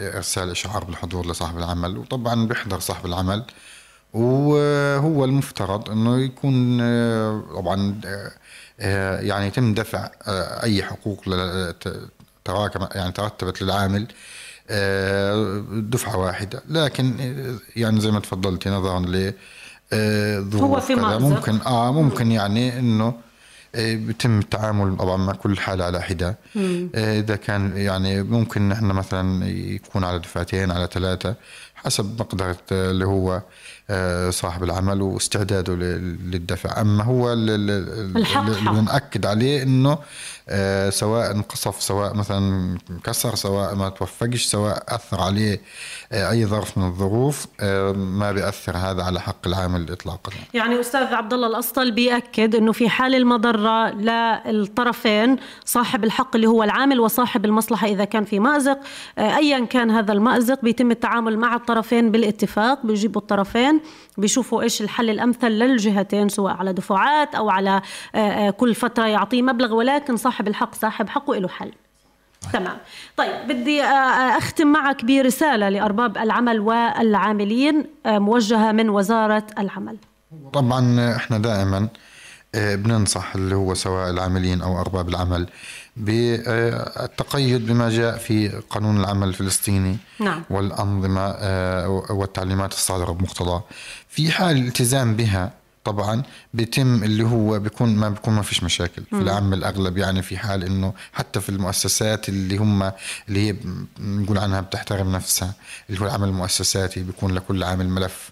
إرسال 0.00 0.50
إشعار 0.50 0.84
بالحضور 0.84 1.26
لصاحب 1.26 1.58
العمل 1.58 1.98
وطبعا 1.98 2.46
بيحضر 2.46 2.80
صاحب 2.80 3.06
العمل. 3.06 3.44
وهو 4.12 5.24
المفترض 5.24 5.90
إنه 5.90 6.18
يكون 6.20 6.78
طبعا 7.54 8.00
يعني 9.20 9.46
يتم 9.46 9.74
دفع 9.74 10.10
أي 10.62 10.82
حقوق 10.82 11.22
يعني 12.94 13.12
ترتبت 13.12 13.62
للعامل 13.62 14.06
آه، 14.70 15.64
دفعة 15.70 16.16
واحدة 16.16 16.62
لكن 16.68 17.20
آه، 17.20 17.78
يعني 17.80 18.00
زي 18.00 18.10
ما 18.10 18.20
تفضلتي 18.20 18.70
نظرا 18.70 19.00
ل 19.00 19.32
آه، 19.92 20.38
هو 20.54 20.80
في 20.80 20.94
كذا. 21.18 21.28
ممكن 21.28 21.60
آه 21.66 21.92
ممكن 21.92 22.32
يعني 22.32 22.78
إنه 22.78 23.14
بيتم 23.74 24.38
التعامل 24.38 24.96
طبعا 24.96 25.16
مع 25.16 25.32
كل 25.32 25.58
حالة 25.58 25.84
على. 25.84 26.34
آه، 26.56 27.20
إذا 27.20 27.36
كان 27.36 27.76
يعني 27.76 28.22
ممكن 28.22 28.68
نحن 28.68 28.84
مثلا 28.84 29.46
يكون 29.48 30.04
على 30.04 30.18
دفعتين 30.18 30.70
على 30.70 30.88
ثلاثة 30.92 31.34
حسب 31.74 32.20
مقدرة 32.20 32.56
اللي 32.72 33.04
هو 33.04 33.42
صاحب 34.30 34.64
العمل 34.64 35.02
واستعداده 35.02 35.74
للدفع. 35.74 36.80
أما 36.80 37.04
هو 37.04 37.32
اللي 37.32 37.58
بنأكد 38.70 39.26
عليه 39.26 39.62
إنه 39.62 39.98
آه، 40.48 40.90
سواء 40.90 41.30
انقصف 41.30 41.82
سواء 41.82 42.14
مثلا 42.14 42.78
كسر 43.04 43.34
سواء 43.34 43.74
ما 43.74 43.88
توفقش 43.88 44.44
سواء 44.44 44.84
أثر 44.88 45.20
عليه 45.20 45.60
آه، 46.12 46.30
أي 46.30 46.46
ظرف 46.46 46.78
من 46.78 46.84
الظروف 46.86 47.46
ما 47.94 48.32
بيأثر 48.32 48.76
هذا 48.76 49.02
على 49.02 49.20
حق 49.20 49.46
العامل 49.46 49.92
اطلاقا. 49.92 50.32
يعني 50.54 50.80
أستاذ 50.80 51.14
عبد 51.14 51.32
الله 51.32 51.46
الأسطل 51.46 51.90
بيأكد 51.90 52.54
إنه 52.54 52.72
في 52.72 52.88
حال 52.88 53.14
المضرة 53.14 53.90
للطرفين 54.46 55.36
صاحب 55.64 56.04
الحق 56.04 56.36
اللي 56.36 56.46
هو 56.46 56.62
العامل 56.62 57.00
وصاحب 57.00 57.44
المصلحة 57.44 57.86
إذا 57.86 58.04
كان 58.04 58.24
في 58.24 58.38
مأزق 58.38 58.78
ايا 59.18 59.64
كان 59.64 59.90
هذا 59.90 60.12
المأزق 60.12 60.62
بيتم 60.62 60.90
التعامل 60.90 61.38
مع 61.38 61.54
الطرفين 61.54 62.10
بالاتفاق 62.10 62.86
بيجيبوا 62.86 63.20
الطرفين 63.20 63.73
الجهتين 63.74 63.80
بيشوفوا 64.18 64.62
إيش 64.62 64.82
الحل 64.82 65.10
الأمثل 65.10 65.48
للجهتين 65.48 66.28
سواء 66.28 66.54
على 66.54 66.72
دفعات 66.72 67.34
أو 67.34 67.50
على 67.50 67.82
آه، 68.14 68.18
آه، 68.18 68.50
كل 68.50 68.74
فترة 68.74 69.06
يعطيه 69.06 69.42
مبلغ 69.42 69.74
ولكن 69.74 70.16
صاحب 70.16 70.48
الحق 70.48 70.74
صاحب 70.74 71.08
حقه 71.08 71.36
له 71.36 71.48
حل. 71.48 71.72
تمام. 72.52 72.76
طيب 73.16 73.48
بدي 73.48 73.82
آه، 73.82 74.38
أختم 74.38 74.66
معك 74.66 75.04
برسالة 75.04 75.68
لأرباب 75.68 76.18
العمل 76.18 76.60
والعاملين 76.60 77.86
موجهة 78.06 78.72
من 78.72 78.90
وزارة 78.90 79.46
العمل. 79.58 79.96
طبعا 80.52 81.16
إحنا 81.16 81.38
دائما 81.38 81.88
بننصح 82.54 83.34
اللي 83.34 83.54
هو 83.54 83.74
سواء 83.74 84.10
العاملين 84.10 84.62
أو 84.62 84.80
أرباب 84.80 85.08
العمل 85.08 85.48
بالتقيد 85.96 87.66
بما 87.66 87.90
جاء 87.90 88.18
في 88.18 88.48
قانون 88.48 89.00
العمل 89.00 89.28
الفلسطيني 89.28 89.96
نعم. 90.20 90.42
والأنظمة 90.50 91.20
آه، 91.20 91.88
والتعليمات 92.10 92.72
الصادرة 92.72 93.12
بمقتضاه 93.12 93.64
في 94.08 94.30
حال 94.30 94.56
الالتزام 94.56 95.16
بها 95.16 95.52
طبعا 95.84 96.22
بيتم 96.54 97.04
اللي 97.04 97.24
هو 97.24 97.58
بيكون 97.58 97.96
ما 97.96 98.08
بيكون 98.08 98.34
ما 98.34 98.42
فيش 98.42 98.62
مشاكل. 98.62 99.02
في 99.10 99.16
العام 99.16 99.52
الأغلب 99.52 99.98
يعني 99.98 100.22
في 100.22 100.38
حال 100.38 100.64
إنه 100.64 100.92
حتى 101.12 101.40
في 101.40 101.48
المؤسسات 101.48 102.28
اللي 102.28 102.56
هم 102.56 102.82
اللي 103.28 103.48
هي 103.48 103.56
نقول 104.00 104.38
عنها 104.38 104.60
بتحترم 104.60 105.12
نفسها 105.12 105.54
اللي 105.90 106.00
هو 106.00 106.06
العمل 106.06 106.28
المؤسساتي 106.28 107.02
بيكون 107.02 107.34
لكل 107.34 107.62
عامل 107.62 107.88
ملف. 107.88 108.30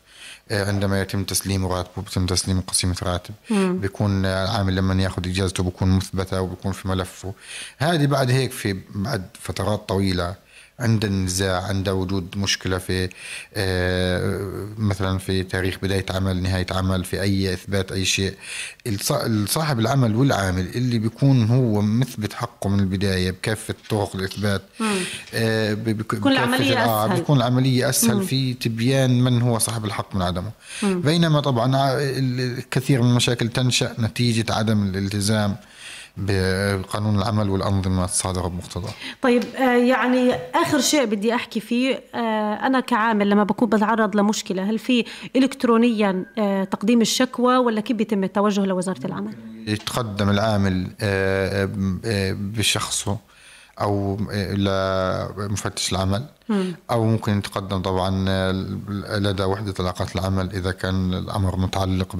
عندما 0.51 1.01
يتم 1.01 1.25
تسليم 1.25 1.67
راتبه 1.67 2.03
بيتم 2.03 2.27
تسليم 2.27 2.61
قسيمة 2.61 2.97
راتب 3.03 3.35
مم. 3.51 3.79
بيكون 3.81 4.27
العامل 4.27 4.77
لما 4.77 5.03
ياخذ 5.03 5.29
إجازته 5.29 5.63
بيكون 5.63 5.89
مثبتة 5.97 6.41
وبيكون 6.41 6.73
في 6.73 6.89
ملفه 6.89 7.35
هذه 7.79 8.07
بعد 8.07 8.31
هيك 8.31 8.53
في 8.53 8.81
بعد 8.95 9.23
فترات 9.41 9.89
طويلة 9.89 10.35
عند 10.81 11.05
النزاع 11.05 11.63
عند 11.63 11.89
وجود 11.89 12.37
مشكلة 12.37 12.79
في 12.79 13.09
آه، 13.55 14.69
مثلا 14.79 15.19
في 15.19 15.43
تاريخ 15.43 15.79
بداية 15.83 16.07
عمل 16.11 16.43
نهاية 16.43 16.67
عمل 16.71 17.05
في 17.05 17.23
أي 17.23 17.53
إثبات 17.53 17.93
أي 17.93 18.05
شيء 18.05 18.35
صاحب 19.47 19.81
العمل 19.81 20.17
والعامل 20.17 20.67
اللي 20.75 20.99
بيكون 20.99 21.45
هو 21.47 21.83
مثبت 21.83 22.33
حقه 22.33 22.71
من 22.71 22.81
البداية 22.81 23.31
بكافة 23.31 23.75
طرق 23.91 24.17
الإثبات 24.17 24.63
آه 25.35 25.75
بيكون 25.75 26.33
العملية 26.33 26.85
أسهل 26.85 27.17
بيكون 27.17 27.37
العملية 27.37 27.89
أسهل 27.89 28.17
مم. 28.17 28.25
في 28.27 28.55
تبيان 28.55 29.21
من 29.25 29.43
هو 29.43 29.59
صاحب 29.59 29.85
الحق 29.85 30.17
من 30.17 30.23
عدمه 30.23 30.51
مم. 30.83 31.01
بينما 31.01 31.41
طبعا 31.41 31.99
الكثير 32.01 33.03
من 33.03 33.11
المشاكل 33.11 33.49
تنشأ 33.49 33.95
نتيجة 33.99 34.55
عدم 34.55 34.83
الالتزام 34.83 35.57
بقانون 36.17 37.19
العمل 37.19 37.51
والأنظمة 37.51 38.05
الصادرة 38.05 38.49
بمقتضاه 38.49 38.91
طيب 39.23 39.45
آه، 39.57 39.77
يعني 39.77 40.35
آخر 40.55 40.81
شيء 40.81 41.05
بدي 41.05 41.35
أحكي 41.35 41.61
فيه 41.61 42.03
آه، 42.15 42.55
أنا 42.67 42.81
كعامل 42.81 43.31
لما 43.31 43.45
بكون 43.45 43.69
بتعرض 43.69 44.17
لمشكلة 44.17 44.71
هل 44.71 44.79
في 44.79 45.05
إلكترونيا 45.37 46.25
آه، 46.39 46.65
تقديم 46.65 47.01
الشكوى 47.01 47.57
ولا 47.57 47.81
كيف 47.81 47.97
بيتم 47.97 48.25
التوجه 48.25 48.61
لوزارة 48.61 49.07
العمل؟ 49.07 49.35
يتقدم 49.67 50.31
العامل 50.31 50.87
بشخصه 52.35 53.19
أو 53.81 54.19
لمفتش 54.55 55.93
العمل. 55.93 56.25
أو 56.91 57.05
ممكن 57.05 57.39
يتقدم 57.39 57.83
طبعا 57.83 58.11
لدى 59.19 59.43
وحدة 59.43 59.75
علاقات 59.81 60.17
العمل 60.17 60.51
إذا 60.51 60.71
كان 60.73 61.15
الأمر 61.15 61.57
متعلق 61.57 62.17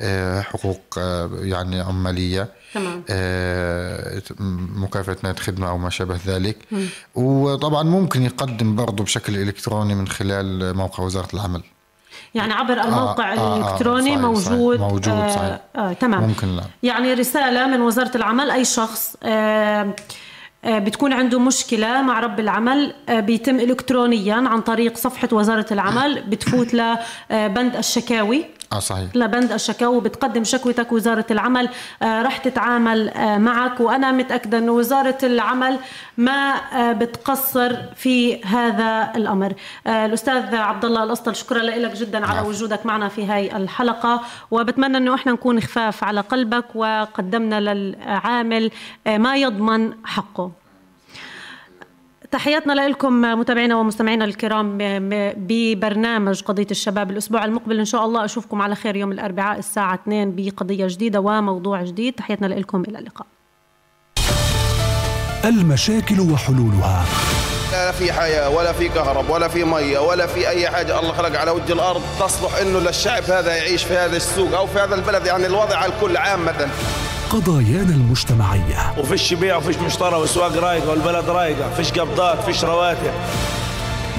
بحقوق 0.00 0.98
يعني 1.42 1.80
عمالية. 1.80 2.48
تمام. 2.74 3.04
آه، 3.10 4.22
مكافأة 4.76 5.16
نهاية 5.24 5.36
خدمة 5.36 5.68
أو 5.68 5.78
ما 5.78 5.90
شابه 5.90 6.20
ذلك 6.26 6.56
م. 6.70 6.84
وطبعا 7.14 7.82
ممكن 7.82 8.22
يقدم 8.22 8.76
برضه 8.76 9.04
بشكل 9.04 9.36
إلكتروني 9.36 9.94
من 9.94 10.08
خلال 10.08 10.76
موقع 10.76 11.04
وزارة 11.04 11.28
العمل 11.34 11.62
يعني 12.34 12.52
عبر 12.52 12.80
الموقع 12.80 13.34
آه, 13.34 13.38
آه، 13.38 13.56
الالكتروني 13.56 14.14
آه 14.14 14.18
موجود 14.18 14.76
صحيح 14.78 14.90
موجود 14.90 15.08
آه 15.08 15.28
صحيح. 15.28 15.60
آه 15.76 15.92
تمام 15.92 16.22
ممكن 16.22 16.56
لا. 16.56 16.62
يعني 16.82 17.14
رسالة 17.14 17.66
من 17.66 17.80
وزارة 17.80 18.16
العمل 18.16 18.50
أي 18.50 18.64
شخص 18.64 19.16
آه 19.22 19.94
بتكون 20.64 21.12
عنده 21.12 21.38
مشكلة 21.38 22.02
مع 22.02 22.20
رب 22.20 22.40
العمل 22.40 22.94
بيتم 23.08 23.60
إلكترونيا 23.60 24.34
عن 24.34 24.60
طريق 24.60 24.96
صفحة 24.96 25.28
وزارة 25.32 25.66
العمل 25.72 26.22
بتفوت 26.22 26.74
لبند 26.74 27.76
الشكاوي 27.76 28.44
آه 28.72 28.78
صحيح. 28.78 29.08
لبند 29.14 29.52
الشكاوى 29.52 30.00
بتقدم 30.00 30.44
شكوتك 30.44 30.92
وزارة 30.92 31.26
العمل. 31.30 31.68
آه 32.02 32.22
رح 32.22 32.36
تتعامل 32.36 33.08
آه 33.08 33.38
معك. 33.38 33.80
وأنا 33.80 34.12
متأكدة 34.12 34.58
إنه 34.58 34.72
وزارة 34.72 35.18
العمل 35.22 35.78
ما 36.16 36.54
آه 36.54 36.92
بتقصر 36.92 37.76
في 37.96 38.44
هذا 38.44 39.12
الأمر. 39.16 39.52
آه 39.86 40.06
الأستاذ 40.06 40.54
عبد 40.54 40.84
الله 40.84 41.04
الأسطل 41.04 41.36
شكرا 41.36 41.58
لك 41.58 41.96
جدا 41.96 42.26
على 42.26 42.48
وجودك 42.48 42.86
معنا 42.86 43.08
في 43.08 43.26
هاي 43.26 43.56
الحلقة. 43.56 44.20
وبتمنى 44.50 44.96
إنه 44.96 45.14
إحنا 45.14 45.32
نكون 45.32 45.60
خفاف 45.60 46.04
على 46.04 46.20
قلبك 46.20 46.64
وقدمنا 46.74 47.60
للعامل 47.60 48.70
آه 49.06 49.18
ما 49.18 49.36
يضمن 49.36 49.92
حقه. 50.04 50.59
تحياتنا 52.30 52.88
لكم 52.88 53.20
متابعينا 53.20 53.76
ومستمعينا 53.76 54.24
الكرام 54.24 54.78
ببرنامج 55.36 56.42
قضية 56.42 56.66
الشباب 56.70 57.10
الأسبوع 57.10 57.44
المقبل. 57.44 57.78
إن 57.78 57.84
شاء 57.84 58.04
الله 58.04 58.24
أشوفكم 58.24 58.62
على 58.62 58.74
خير 58.74 58.96
يوم 58.96 59.12
الأربعاء 59.12 59.58
الساعة 59.58 59.94
2 59.94 60.34
بقضية 60.36 60.86
جديدة 60.86 61.20
وموضوع 61.20 61.82
جديد. 61.82 62.14
تحياتنا 62.14 62.46
لكم 62.46 62.82
إلى 62.88 62.98
اللقاء. 62.98 63.26
المشاكل 65.44 66.20
وحلولها. 66.20 67.04
لا 67.72 67.92
في 67.92 68.12
حياة 68.12 68.50
ولا 68.50 68.72
في 68.72 68.88
كهرب 68.88 69.30
ولا 69.30 69.48
في 69.48 69.64
مية 69.64 69.98
ولا 69.98 70.26
في 70.26 70.48
أي 70.48 70.70
حاجة 70.70 71.00
الله 71.00 71.12
خلق 71.12 71.40
على 71.40 71.50
وجه 71.50 71.72
الأرض 71.72 72.02
تصلح 72.20 72.56
إنه 72.56 72.78
للشعب 72.78 73.22
هذا 73.22 73.56
يعيش 73.56 73.84
في 73.84 73.94
هذا 73.94 74.16
السوق 74.16 74.54
أو 74.54 74.66
في 74.66 74.78
هذا 74.78 74.94
البلد. 74.94 75.26
يعني 75.26 75.46
الوضع 75.46 75.76
على 75.76 75.92
الكل 75.92 76.16
عامة. 76.16 76.68
قضايانا 77.30 77.94
المجتمعية. 77.94 78.94
وفيش 78.98 79.34
بيع 79.34 79.56
وفيش 79.56 79.76
مشترى 79.76 80.16
والسواق 80.16 80.56
رايقة 80.56 80.90
والبلد 80.90 81.30
رايقة 81.30 81.74
فيش 81.74 81.92
قبضات 81.92 82.44
فيش 82.44 82.64
رواتب. 82.64 83.12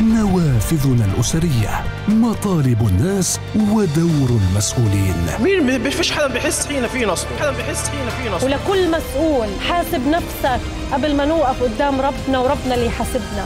نوافذنا 0.01 1.05
الأسرية 1.05 1.83
مطالب 2.07 2.87
الناس 2.87 3.39
ودور 3.55 4.29
المسؤولين. 4.29 5.25
مين 5.39 5.89
فيش 5.89 6.11
حدا 6.11 6.27
بيحس 6.27 6.67
فينا 6.67 6.87
في 6.87 7.05
نصب 7.05 7.27
حدا 7.39 7.51
بيحس 7.51 7.89
فينا 7.89 8.09
في 8.09 8.29
نصب. 8.29 8.45
ولكل 8.45 8.91
مسؤول 8.91 9.47
حاسب 9.69 10.07
نفسك 10.07 10.61
قبل 10.93 11.15
ما 11.15 11.25
نوقف 11.25 11.63
قدام 11.63 12.01
ربنا 12.01 12.39
وربنا 12.39 12.75
اللي 12.75 12.85
يحاسبنا. 12.85 13.45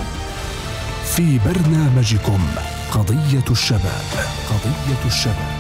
في 1.16 1.40
برنامجكم 1.46 2.40
قضية 2.92 3.52
الشباب 3.52 4.06
قضية 4.50 5.06
الشباب. 5.06 5.56